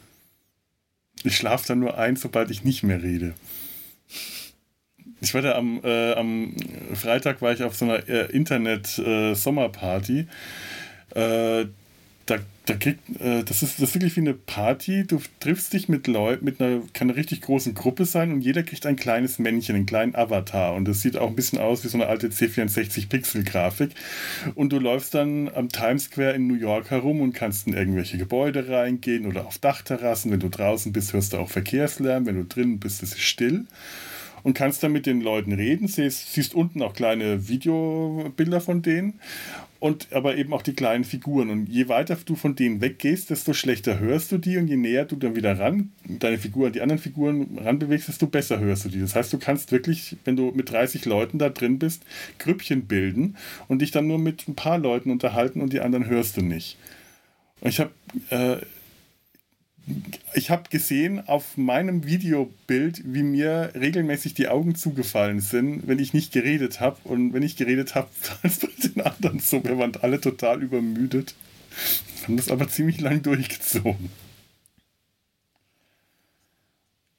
Ich 1.25 1.37
schlafe 1.37 1.67
dann 1.67 1.81
nur 1.81 1.99
ein, 1.99 2.15
sobald 2.15 2.53
ich 2.53 2.62
nicht 2.62 2.85
mehr 2.85 3.03
rede. 3.03 3.35
Ich 5.21 5.35
war 5.35 5.43
da 5.43 5.57
am, 5.57 5.81
äh, 5.83 6.13
am 6.13 6.55
Freitag 6.95 7.43
war 7.43 7.53
ich 7.53 7.63
auf 7.63 7.75
so 7.75 7.85
einer 7.85 8.09
äh, 8.09 8.31
Internet-Sommerparty. 8.31 10.27
Äh, 11.15 11.67
da, 12.27 12.37
da 12.67 12.75
kriegt, 12.75 13.01
äh, 13.21 13.43
das, 13.43 13.63
ist, 13.63 13.81
das 13.81 13.89
ist 13.89 13.95
wirklich 13.95 14.17
wie 14.17 14.21
eine 14.21 14.35
Party. 14.35 15.05
Du 15.07 15.21
triffst 15.41 15.73
dich 15.73 15.89
mit 15.89 16.07
Leuten, 16.07 16.45
mit 16.45 16.61
einer, 16.61 16.83
kann 16.93 17.09
eine 17.09 17.17
richtig 17.17 17.41
großen 17.41 17.75
Gruppe 17.75 18.05
sein 18.05 18.33
und 18.33 18.43
jeder 18.43 18.63
kriegt 18.63 18.85
ein 18.87 18.97
kleines 18.97 19.39
Männchen, 19.39 19.75
einen 19.75 19.87
kleinen 19.87 20.15
Avatar. 20.15 20.75
Und 20.75 20.87
das 20.87 21.01
sieht 21.01 21.17
auch 21.17 21.29
ein 21.29 21.37
bisschen 21.37 21.59
aus 21.59 21.85
wie 21.85 21.89
so 21.89 21.97
eine 21.97 22.07
alte 22.07 22.29
C64-Pixel-Grafik. 22.29 23.91
Und 24.55 24.73
du 24.73 24.79
läufst 24.79 25.15
dann 25.15 25.51
am 25.55 25.71
Times 25.71 26.05
Square 26.05 26.33
in 26.33 26.47
New 26.47 26.55
York 26.55 26.91
herum 26.91 27.23
und 27.23 27.33
kannst 27.33 27.67
in 27.67 27.73
irgendwelche 27.73 28.19
Gebäude 28.19 28.69
reingehen 28.69 29.27
oder 29.27 29.47
auf 29.47 29.59
Dachterrassen. 29.59 30.31
Wenn 30.31 30.41
du 30.41 30.51
draußen 30.51 30.93
bist, 30.93 31.15
hörst 31.15 31.33
du 31.33 31.39
auch 31.39 31.49
Verkehrslärm. 31.49 32.27
Wenn 32.27 32.37
du 32.37 32.45
drinnen 32.45 32.79
bist, 32.79 33.03
ist 33.03 33.15
es 33.15 33.21
still 33.21 33.67
und 34.49 34.55
kannst 34.55 34.83
dann 34.83 34.93
mit 34.93 35.05
den 35.05 35.21
Leuten 35.21 35.52
reden. 35.52 35.88
Siehst, 35.88 36.33
siehst 36.33 36.55
unten 36.55 36.81
auch 36.81 36.95
kleine 36.95 37.50
Videobilder 37.50 38.62
von 38.62 38.81
denen 38.81 39.21
und 39.78 40.11
aber 40.11 40.38
eben 40.38 40.55
auch 40.55 40.62
die 40.62 40.73
kleinen 40.73 41.05
Figuren. 41.05 41.50
Und 41.50 41.69
je 41.69 41.88
weiter 41.88 42.17
du 42.25 42.35
von 42.35 42.57
denen 42.57 42.81
weggehst, 42.81 43.28
desto 43.28 43.52
schlechter 43.52 43.99
hörst 43.99 44.33
du 44.33 44.38
die 44.38 44.57
und 44.57 44.67
je 44.69 44.78
näher 44.78 45.05
du 45.05 45.17
dann 45.17 45.37
wieder 45.37 45.59
ran, 45.59 45.93
deine 46.07 46.38
Figur 46.38 46.69
an 46.69 46.73
die 46.73 46.81
anderen 46.81 46.99
Figuren 46.99 47.59
ranbewegst, 47.59 48.09
desto 48.09 48.26
besser 48.26 48.59
hörst 48.59 48.87
du 48.87 48.88
die. 48.88 49.00
Das 49.02 49.14
heißt, 49.14 49.31
du 49.35 49.38
kannst 49.38 49.71
wirklich, 49.71 50.17
wenn 50.25 50.37
du 50.37 50.50
mit 50.52 50.71
30 50.71 51.05
Leuten 51.05 51.38
da 51.38 51.50
drin 51.50 51.78
bist, 51.78 52.05
Grüppchen 52.38 52.87
bilden 52.87 53.37
und 53.69 53.83
dich 53.83 53.90
dann 53.90 54.07
nur 54.07 54.19
mit 54.19 54.49
ein 54.49 54.55
paar 54.55 54.78
Leuten 54.78 55.11
unterhalten 55.11 55.61
und 55.61 55.75
die 55.75 55.81
anderen 55.81 56.07
hörst 56.07 56.38
du 56.38 56.40
nicht. 56.40 56.78
Und 57.61 57.69
ich 57.69 57.81
habe 57.81 57.90
äh, 58.31 58.57
ich 60.35 60.50
habe 60.50 60.68
gesehen 60.71 61.26
auf 61.26 61.57
meinem 61.57 62.04
Videobild, 62.07 63.02
wie 63.04 63.23
mir 63.23 63.73
regelmäßig 63.75 64.35
die 64.35 64.49
Augen 64.49 64.75
zugefallen 64.75 65.40
sind, 65.40 65.87
wenn 65.87 65.99
ich 65.99 66.12
nicht 66.12 66.33
geredet 66.33 66.80
habe. 66.80 66.97
Und 67.04 67.33
wenn 67.33 67.42
ich 67.42 67.57
geredet 67.57 67.95
habe, 67.95 68.09
war 68.28 68.38
es 68.42 68.59
bei 68.59 68.68
den 68.83 69.00
anderen 69.02 69.40
so. 69.40 69.62
Wir 69.64 69.78
waren 69.78 69.97
alle 70.00 70.21
total 70.21 70.62
übermüdet. 70.62 71.35
Haben 72.25 72.37
das 72.37 72.50
aber 72.50 72.68
ziemlich 72.68 73.00
lang 73.00 73.23
durchgezogen. 73.23 74.11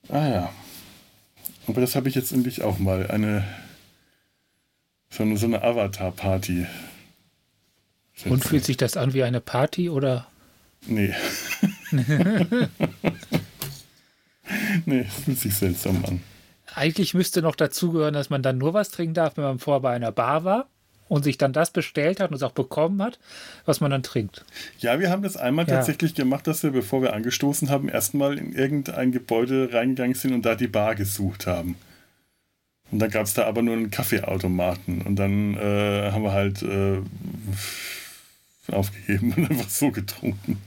Ah 0.08 0.28
ja. 0.28 0.54
Aber 1.68 1.82
das 1.82 1.96
habe 1.96 2.10
ich 2.10 2.16
jetzt 2.16 2.32
endlich 2.32 2.64
auch 2.64 2.80
mal. 2.80 3.08
Eine 3.08 3.44
so 5.10 5.24
eine, 5.24 5.38
so 5.38 5.48
eine 5.48 5.64
Avatar-Party. 5.64 6.68
Und 8.26 8.44
fühlt 8.44 8.66
sich 8.66 8.78
das 8.78 8.98
an 8.98 9.14
wie 9.14 9.24
eine 9.24 9.42
Party 9.42 9.90
oder? 9.90 10.28
Nee. 10.86 11.14
Nee, 14.86 15.06
es 15.08 15.14
fühlt 15.24 15.40
sich 15.40 15.56
seltsam 15.56 16.04
an. 16.06 16.22
Eigentlich 16.76 17.14
müsste 17.14 17.42
noch 17.42 17.56
dazugehören, 17.56 18.14
dass 18.14 18.30
man 18.30 18.44
dann 18.44 18.58
nur 18.58 18.74
was 18.74 18.90
trinken 18.90 19.14
darf, 19.16 19.38
wenn 19.38 19.44
man 19.44 19.60
vorher 19.60 19.82
bei 19.82 19.92
einer 19.92 20.12
Bar 20.12 20.44
war 20.44 20.68
und 21.08 21.24
sich 21.24 21.38
dann 21.40 21.52
das 21.54 21.72
bestellt 21.72 22.20
hat 22.20 22.30
und 22.30 22.36
es 22.36 22.44
auch 22.44 22.52
bekommen 22.52 23.02
hat, 23.02 23.18
was 23.66 23.82
man 23.82 23.90
dann 23.90 24.04
trinkt. 24.04 24.46
Ja, 24.78 25.00
wir 25.00 25.10
haben 25.10 25.24
das 25.24 25.36
einmal 25.38 25.68
Ja. 25.68 25.76
tatsächlich 25.78 26.14
gemacht, 26.14 26.46
dass 26.46 26.62
wir, 26.62 26.70
bevor 26.72 27.02
wir 27.02 27.14
angestoßen 27.14 27.70
haben, 27.72 27.90
erstmal 27.90 28.38
in 28.38 28.54
irgendein 28.54 29.12
Gebäude 29.12 29.70
reingegangen 29.74 30.14
sind 30.16 30.34
und 30.34 30.46
da 30.46 30.54
die 30.56 30.68
Bar 30.68 30.94
gesucht 30.96 31.48
haben. 31.48 31.76
Und 32.92 33.00
dann 33.00 33.10
gab 33.12 33.26
es 33.26 33.34
da 33.34 33.46
aber 33.46 33.62
nur 33.62 33.76
einen 33.76 33.92
Kaffeeautomaten. 33.92 35.02
Und 35.04 35.16
dann 35.16 35.56
äh, 35.58 36.12
haben 36.12 36.24
wir 36.24 36.32
halt 36.32 36.62
äh, 36.64 37.00
aufgegeben 38.72 39.34
und 39.38 39.50
einfach 39.50 39.70
so 39.70 39.92
getrunken. 39.92 40.58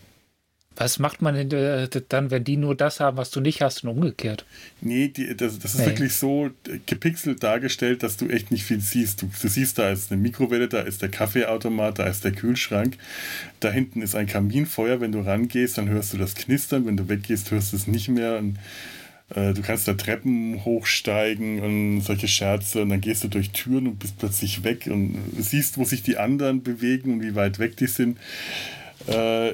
Was 0.77 0.99
macht 0.99 1.21
man 1.21 1.35
denn 1.35 1.51
äh, 1.51 1.89
dann, 2.09 2.31
wenn 2.31 2.45
die 2.45 2.57
nur 2.57 2.75
das 2.75 2.99
haben, 2.99 3.17
was 3.19 3.31
du 3.31 3.41
nicht 3.41 3.61
hast 3.61 3.85
und 3.85 3.91
umgekehrt? 3.91 4.47
Nee, 4.81 5.09
die, 5.09 5.37
das, 5.37 5.59
das 5.59 5.75
ist 5.75 5.81
Nee. 5.81 5.87
wirklich 5.87 6.15
so 6.15 6.51
gepixelt 6.87 7.43
dargestellt, 7.43 8.03
dass 8.03 8.17
du 8.17 8.29
echt 8.29 8.51
nicht 8.51 8.65
viel 8.65 8.81
siehst. 8.81 9.21
Du, 9.23 9.31
du 9.41 9.49
siehst, 9.49 9.79
da 9.79 9.91
ist 9.91 10.11
eine 10.11 10.21
Mikrowelle, 10.21 10.69
da 10.69 10.81
ist 10.81 11.03
der 11.03 11.11
Kaffeeautomat, 11.11 11.99
da 11.99 12.07
ist 12.07 12.25
der 12.25 12.33
Kühlschrank. 12.33 12.97
Da 13.61 13.71
hinten 13.71 14.01
ist 14.01 14.15
ein 14.15 14.27
Kaminfeuer. 14.27 15.01
Wenn 15.01 15.13
du 15.13 15.21
rangehst, 15.21 15.77
dann 15.77 15.89
hörst 15.91 16.15
du 16.15 16.19
das 16.19 16.35
Knistern. 16.35 16.87
Wenn 16.87 16.97
du 16.97 17.09
weggehst, 17.09 17.51
hörst 17.51 17.73
du 17.73 17.77
es 17.77 17.87
nicht 17.87 18.09
mehr. 18.09 18.39
Und, 18.39 18.57
äh, 19.35 19.53
du 19.53 19.61
kannst 19.61 19.87
da 19.89 19.93
Treppen 19.95 20.65
hochsteigen 20.65 21.61
und 21.61 22.01
solche 22.01 22.29
Scherze. 22.29 22.81
Und 22.83 22.89
dann 22.89 23.01
gehst 23.03 23.23
du 23.25 23.29
durch 23.29 23.51
Türen 23.51 23.89
und 23.89 23.99
bist 23.99 24.19
plötzlich 24.19 24.65
weg 24.65 24.89
und 24.91 25.17
siehst, 25.39 25.77
wo 25.77 25.85
sich 25.85 26.03
die 26.03 26.17
anderen 26.17 26.63
bewegen 26.63 27.13
und 27.13 27.23
wie 27.23 27.35
weit 27.35 27.59
weg 27.59 27.77
die 27.77 27.87
sind. 27.89 28.17
Äh, 29.07 29.53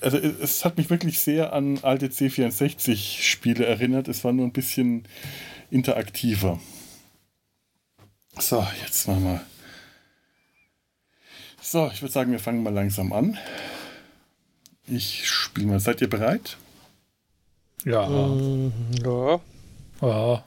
also 0.00 0.18
es 0.18 0.64
hat 0.64 0.76
mich 0.76 0.90
wirklich 0.90 1.20
sehr 1.20 1.52
an 1.52 1.78
alte 1.82 2.08
C64-Spiele 2.08 3.64
erinnert. 3.64 4.08
Es 4.08 4.24
war 4.24 4.32
nur 4.32 4.46
ein 4.46 4.52
bisschen 4.52 5.04
interaktiver. 5.70 6.60
So, 8.38 8.66
jetzt 8.82 9.08
machen 9.08 9.24
wir. 9.24 9.46
So, 11.60 11.90
ich 11.92 12.02
würde 12.02 12.12
sagen, 12.12 12.32
wir 12.32 12.38
fangen 12.38 12.62
mal 12.62 12.72
langsam 12.72 13.12
an. 13.12 13.38
Ich 14.86 15.28
spiele 15.28 15.66
mal. 15.66 15.80
Seid 15.80 16.00
ihr 16.00 16.08
bereit? 16.08 16.56
Ja. 17.84 18.06
Mm, 18.08 18.72
ja. 19.02 19.40
ja. 20.00 20.44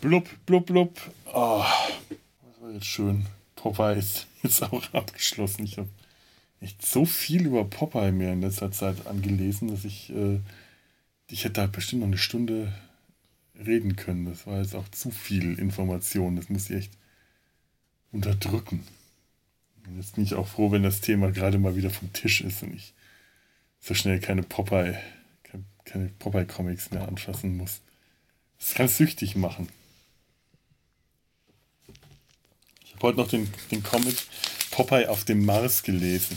Blub, 0.00 0.28
blub, 0.44 0.66
blub. 0.66 1.00
Ah, 1.32 1.66
jetzt 2.74 2.86
schön. 2.86 3.26
Popeye 3.56 3.98
ist 3.98 4.26
jetzt 4.42 4.62
auch 4.62 4.92
abgeschlossen. 4.92 5.64
Ich 5.64 5.78
habe 5.78 5.88
echt 6.60 6.84
so 6.84 7.06
viel 7.06 7.46
über 7.46 7.64
Popeye 7.64 8.12
mir 8.12 8.32
in 8.32 8.42
letzter 8.42 8.70
Zeit 8.72 9.06
angelesen, 9.06 9.68
dass 9.68 9.84
ich, 9.84 10.10
äh, 10.10 10.40
ich 11.28 11.44
hätte 11.44 11.60
da 11.60 11.66
bestimmt 11.66 12.00
noch 12.00 12.08
eine 12.08 12.18
Stunde 12.18 12.72
reden 13.54 13.96
können. 13.96 14.26
Das 14.26 14.46
war 14.46 14.58
jetzt 14.58 14.74
auch 14.74 14.88
zu 14.88 15.10
viel 15.10 15.58
Information. 15.58 16.36
Das 16.36 16.48
muss 16.48 16.70
ich 16.70 16.76
echt 16.76 16.92
unterdrücken. 18.12 18.84
Und 19.86 19.96
jetzt 19.96 20.14
bin 20.14 20.24
ich 20.24 20.34
auch 20.34 20.48
froh, 20.48 20.70
wenn 20.70 20.82
das 20.82 21.00
Thema 21.00 21.30
gerade 21.30 21.58
mal 21.58 21.76
wieder 21.76 21.90
vom 21.90 22.12
Tisch 22.12 22.40
ist 22.40 22.62
und 22.62 22.74
ich 22.74 22.94
so 23.80 23.94
schnell 23.94 24.18
keine 24.18 24.42
Popeye, 24.42 24.98
keine 25.84 26.08
Popeye-Comics 26.18 26.90
mehr 26.90 27.06
anfassen 27.06 27.56
muss. 27.58 27.82
Das 28.58 28.74
kann 28.74 28.88
süchtig 28.88 29.36
machen. 29.36 29.68
Ich 32.96 33.02
habe 33.02 33.08
heute 33.08 33.18
noch 33.18 33.28
den, 33.28 33.52
den 33.70 33.82
Comic 33.82 34.16
Popeye 34.70 35.08
auf 35.08 35.24
dem 35.24 35.44
Mars 35.44 35.82
gelesen. 35.82 36.36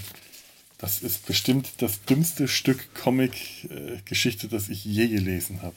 Das 0.78 1.02
ist 1.02 1.26
bestimmt 1.26 1.70
das 1.80 2.04
dümmste 2.04 2.48
Stück 2.48 2.94
Comic-Geschichte, 2.94 4.48
das 4.48 4.70
ich 4.70 4.86
je 4.86 5.08
gelesen 5.08 5.62
habe. 5.62 5.76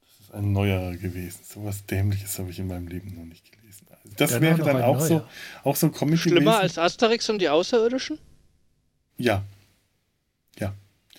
Das 0.00 0.28
ist 0.28 0.34
ein 0.34 0.52
neuerer 0.52 0.96
gewesen. 0.96 1.40
So 1.48 1.64
was 1.64 1.84
Dämliches 1.86 2.38
habe 2.38 2.50
ich 2.50 2.58
in 2.58 2.68
meinem 2.68 2.86
Leben 2.86 3.14
noch 3.16 3.24
nicht 3.24 3.50
gelesen. 3.50 3.86
Also 3.90 4.14
das 4.16 4.30
Dann 4.30 4.42
wäre 4.42 4.62
dann 4.62 4.82
auch 4.82 5.00
so, 5.00 5.26
auch 5.64 5.74
so 5.76 5.86
ein 5.86 5.92
Comic 5.92 6.20
Schlimmer 6.20 6.40
gewesen. 6.40 6.60
als 6.60 6.78
Asterix 6.78 7.28
und 7.30 7.40
die 7.40 7.48
Außerirdischen? 7.48 8.18
ja. 9.18 9.34
Ja. 9.34 9.44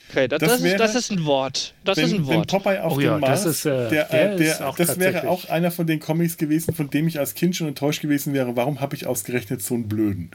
Okay, 0.10 0.28
das, 0.28 0.40
Das 0.40 0.50
das, 0.54 0.64
wäre- 0.64 0.76
ist, 0.76 0.80
das 0.80 0.96
ist 0.96 1.12
ein 1.12 1.26
Wort. 1.26 1.74
Das 1.84 1.98
wenn, 1.98 2.06
ist 2.06 2.14
ein 2.14 2.28
wenn 2.28 2.38
Wort. 2.38 2.48
Popeye 2.50 2.80
auf 2.84 2.94
Oh 2.94 3.00
dem 3.00 3.06
ja, 3.06 3.18
Mars, 3.18 3.44
das 3.44 3.58
ist, 3.58 3.66
äh, 3.66 3.90
der, 3.90 4.04
der 4.06 4.34
äh, 4.34 4.38
der, 4.38 4.68
auch 4.70 4.76
das 4.78 4.98
wäre 5.00 5.28
auch 5.30 5.46
einer 5.50 5.70
von 5.72 5.86
den 5.86 6.00
Comics 6.00 6.38
gewesen, 6.38 6.74
von 6.74 6.90
dem 6.90 7.08
ich 7.08 7.20
als 7.20 7.34
Kind 7.36 7.56
schon 7.56 7.68
enttäuscht 7.68 8.02
gewesen 8.02 8.34
wäre. 8.34 8.56
Warum 8.56 8.80
habe 8.80 8.96
ich 8.96 9.06
ausgerechnet 9.06 9.62
so 9.62 9.74
einen 9.74 9.88
blöden 9.88 10.32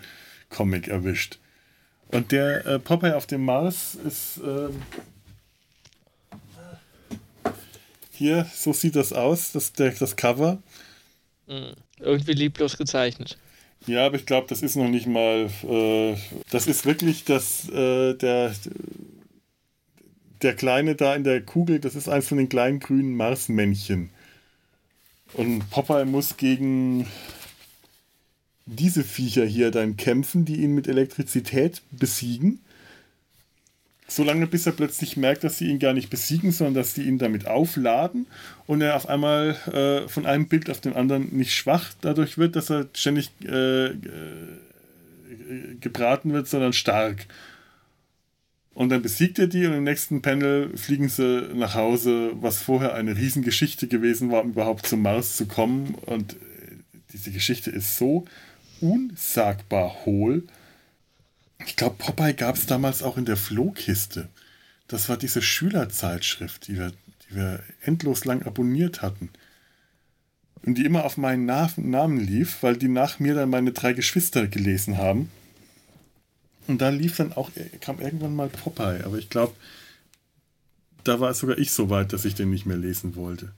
Comic 0.51 0.89
erwischt? 0.89 1.39
Und 2.09 2.33
der 2.33 2.67
äh, 2.67 2.79
Popeye 2.79 3.17
auf 3.17 3.27
dem 3.27 3.45
Mars 3.47 3.97
ist 4.07 4.39
ähm, 4.45 4.83
hier, 8.13 8.47
so 8.55 8.73
sieht 8.73 8.97
das 8.97 9.13
aus, 9.13 9.53
das, 9.53 9.73
der, 9.73 9.93
das 9.93 10.17
Cover. 10.17 10.59
Irgendwie 11.99 12.33
lieblos 12.33 12.77
gezeichnet. 12.77 13.39
Ja, 13.87 14.07
aber 14.07 14.17
ich 14.17 14.27
glaube, 14.27 14.47
das 14.49 14.63
ist 14.63 14.77
noch 14.77 14.89
nicht 14.89 15.07
mal. 15.07 15.51
Äh, 15.69 16.15
das 16.51 16.67
ist 16.69 16.87
wirklich 16.87 17.25
das, 17.25 17.69
äh, 17.69 18.15
der, 18.15 18.55
der 20.43 20.55
Kleine 20.55 20.95
da 20.95 21.15
in 21.15 21.25
der 21.25 21.41
Kugel, 21.43 21.79
das 21.79 21.95
ist 21.95 22.09
eins 22.09 22.29
von 22.29 22.39
den 22.39 22.49
kleinen 22.49 22.81
grünen 22.81 23.17
Marsmännchen. 23.17 24.11
Und 25.35 25.71
Popeye 25.71 26.05
muss 26.05 26.37
gegen 26.37 27.07
diese 28.67 29.05
Viecher 29.05 29.45
hier 29.45 29.71
dann 29.71 29.97
kämpfen, 29.97 30.45
die 30.45 30.57
ihn 30.57 30.75
mit 30.75 30.89
Elektrizität 30.89 31.83
besiegen. 31.91 32.61
Solange 34.09 34.47
bis 34.47 34.67
er 34.67 34.73
plötzlich 34.73 35.17
merkt, 35.17 35.43
dass 35.43 35.57
sie 35.57 35.69
ihn 35.69 35.79
gar 35.79 35.95
nicht 35.95 36.11
besiegen, 36.11 36.53
sondern 36.53 36.75
dass 36.75 36.95
sie 36.95 37.05
ihn 37.05 37.17
damit 37.17 37.47
aufladen 37.47 38.27
und 38.67 38.83
er 38.83 38.97
auf 38.97 39.09
einmal 39.09 39.57
äh, 39.73 40.07
von 40.09 40.27
einem 40.27 40.49
Bild 40.49 40.69
auf 40.69 40.81
den 40.81 40.93
anderen 40.93 41.35
nicht 41.35 41.55
schwach 41.55 41.93
dadurch 42.03 42.37
wird, 42.37 42.55
dass 42.55 42.69
er 42.69 42.89
ständig 42.93 43.31
äh, 43.43 43.87
äh, 43.87 43.97
gebraten 45.81 46.35
wird, 46.35 46.47
sondern 46.47 46.75
stark. 46.75 47.27
Und 48.75 48.89
dann 48.89 49.03
besiegt 49.03 49.39
er 49.39 49.49
die 49.49 49.67
und 49.67 49.75
im 49.75 49.85
nächsten 49.85 50.23
Panel 50.23 50.77
fliegen 50.77 51.09
sie 51.09 51.51
nach 51.55 51.75
Hause, 51.75 52.33
was 52.35 52.63
vorher 52.63 52.95
eine 52.95 53.17
Riesengeschichte 53.17 53.87
gewesen 53.87 54.31
war, 54.31 54.43
um 54.43 54.51
überhaupt 54.51 54.87
zum 54.87 55.03
Mars 55.03 55.37
zu 55.37 55.47
kommen. 55.47 55.95
Und 56.07 56.35
äh, 56.35 56.37
diese 57.13 57.31
Geschichte 57.31 57.71
ist 57.71 57.99
so 57.99 58.25
unsagbar 58.81 60.05
hohl. 60.07 60.45
Ich 61.67 61.77
glaube, 61.77 61.97
Popeye 61.99 62.35
gab 62.35 62.57
es 62.57 62.67
damals 62.67 63.03
auch 63.03 63.19
in 63.19 63.27
der 63.27 63.37
Flohkiste. 63.37 64.29
Das 64.89 65.09
war 65.09 65.17
diese 65.17 65.43
Schülerzeitschrift, 65.43 66.67
die 66.67 66.77
wir, 66.77 66.91
die 66.91 67.37
wir 67.37 67.63
endlos 67.83 68.25
lang 68.25 68.43
abonniert 68.43 69.03
hatten. 69.03 69.31
Und 70.65 70.79
die 70.79 70.85
immer 70.85 71.05
auf 71.05 71.17
meinen 71.17 71.45
Na 71.45 71.71
Namen 71.77 72.21
lief, 72.21 72.63
weil 72.63 72.77
die 72.77 72.89
nach 72.89 73.19
mir 73.19 73.35
dann 73.35 73.51
meine 73.51 73.73
drei 73.73 73.93
Geschwister 73.93 74.47
gelesen 74.47 74.97
haben. 74.97 75.31
Und 76.69 76.79
da 76.81 76.91
lief 76.91 77.17
dann 77.17 77.33
auch, 77.33 77.51
kam 77.81 78.01
irgendwann 78.01 78.37
mal 78.37 78.49
Popeye, 78.49 79.05
aber 79.05 79.19
ich 79.19 79.29
glaube, 79.29 79.55
da 81.05 81.19
war 81.21 81.35
sogar 81.35 81.59
ich 81.59 81.73
so 81.73 81.91
weit, 81.91 82.13
dass 82.13 82.25
ich 82.25 82.35
den 82.35 82.51
nicht 82.51 82.67
mehr 82.67 82.77
lesen 82.77 83.17
wollte. 83.17 83.53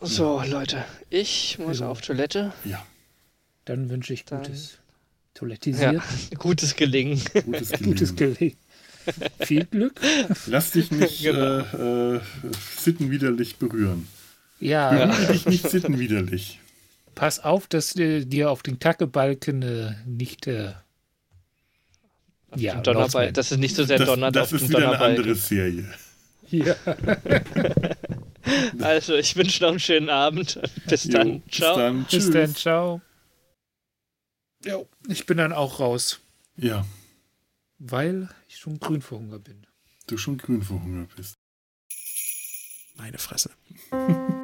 So, 0.00 0.42
Leute, 0.46 0.84
ich 1.10 1.58
muss 1.58 1.80
auf 1.80 2.00
Toilette. 2.00 2.52
Ja, 2.64 2.84
Dann 3.64 3.88
wünsche 3.88 4.12
ich 4.12 4.24
Dann- 4.24 4.42
gutes 4.42 4.72
Ja, 4.72 4.78
Toilettisiert, 5.34 6.02
gutes 6.38 6.76
Gelingen. 6.76 7.20
gutes 7.44 7.72
gutes 7.82 8.14
Gelingen. 8.14 8.56
Viel 9.40 9.64
Glück. 9.66 10.00
Lass 10.46 10.70
dich 10.70 10.90
nicht 10.90 11.22
Genau. 11.22 11.58
äh, 11.58 12.16
äh, 12.16 12.20
sittenwiderlich 12.78 13.56
berühren. 13.56 14.08
Ja, 14.60 14.90
Berühre 14.90 15.32
dich 15.32 15.46
nicht 15.46 15.68
sittenwiderlich. 15.68 16.60
pass 17.14 17.40
auf, 17.40 17.66
dass 17.66 17.96
äh, 17.96 18.24
dir 18.24 18.50
auf 18.50 18.62
den 18.62 18.78
Kackebalken 18.78 19.62
äh, 19.62 19.94
nicht. 20.06 20.46
Ja, 22.56 22.80
Donnerball, 22.80 23.32
dass 23.32 23.50
es 23.50 23.58
nicht 23.58 23.74
so 23.76 23.84
sehr 23.84 23.98
Das, 23.98 24.06
donnert 24.06 24.34
das 24.36 24.48
auf 24.48 24.52
ist 24.54 24.62
dem 24.62 24.68
wieder 24.70 24.78
eine 24.78 24.86
Donnerbalken. 24.86 25.18
andere 25.24 25.34
Serie. 25.34 25.94
ja. 26.50 26.76
Also, 28.80 29.14
ich 29.14 29.36
wünsche 29.36 29.62
noch 29.62 29.70
einen 29.70 29.80
schönen 29.80 30.10
Abend. 30.10 30.60
Bis 30.86 31.08
dann. 31.08 31.28
Jo, 31.28 31.38
bis 31.46 31.56
Ciao. 31.56 31.76
dann. 31.78 32.04
Bis 32.10 32.30
dann, 32.30 32.54
ciao. 32.54 33.00
Ja, 34.64 34.76
ich 35.08 35.24
bin 35.24 35.38
dann 35.38 35.52
auch 35.54 35.80
raus, 35.80 36.20
Ja, 36.56 36.84
weil 37.78 38.28
ich 38.48 38.58
schon 38.58 38.78
grün 38.78 39.00
vor 39.00 39.18
Hunger 39.18 39.38
bin. 39.38 39.66
du 40.08 40.18
schon 40.18 40.36
grün 40.36 40.60
vor 40.62 40.82
Hunger 40.82 41.06
bist. 41.16 41.36
Meine 42.96 43.16
Fresse. 43.18 43.50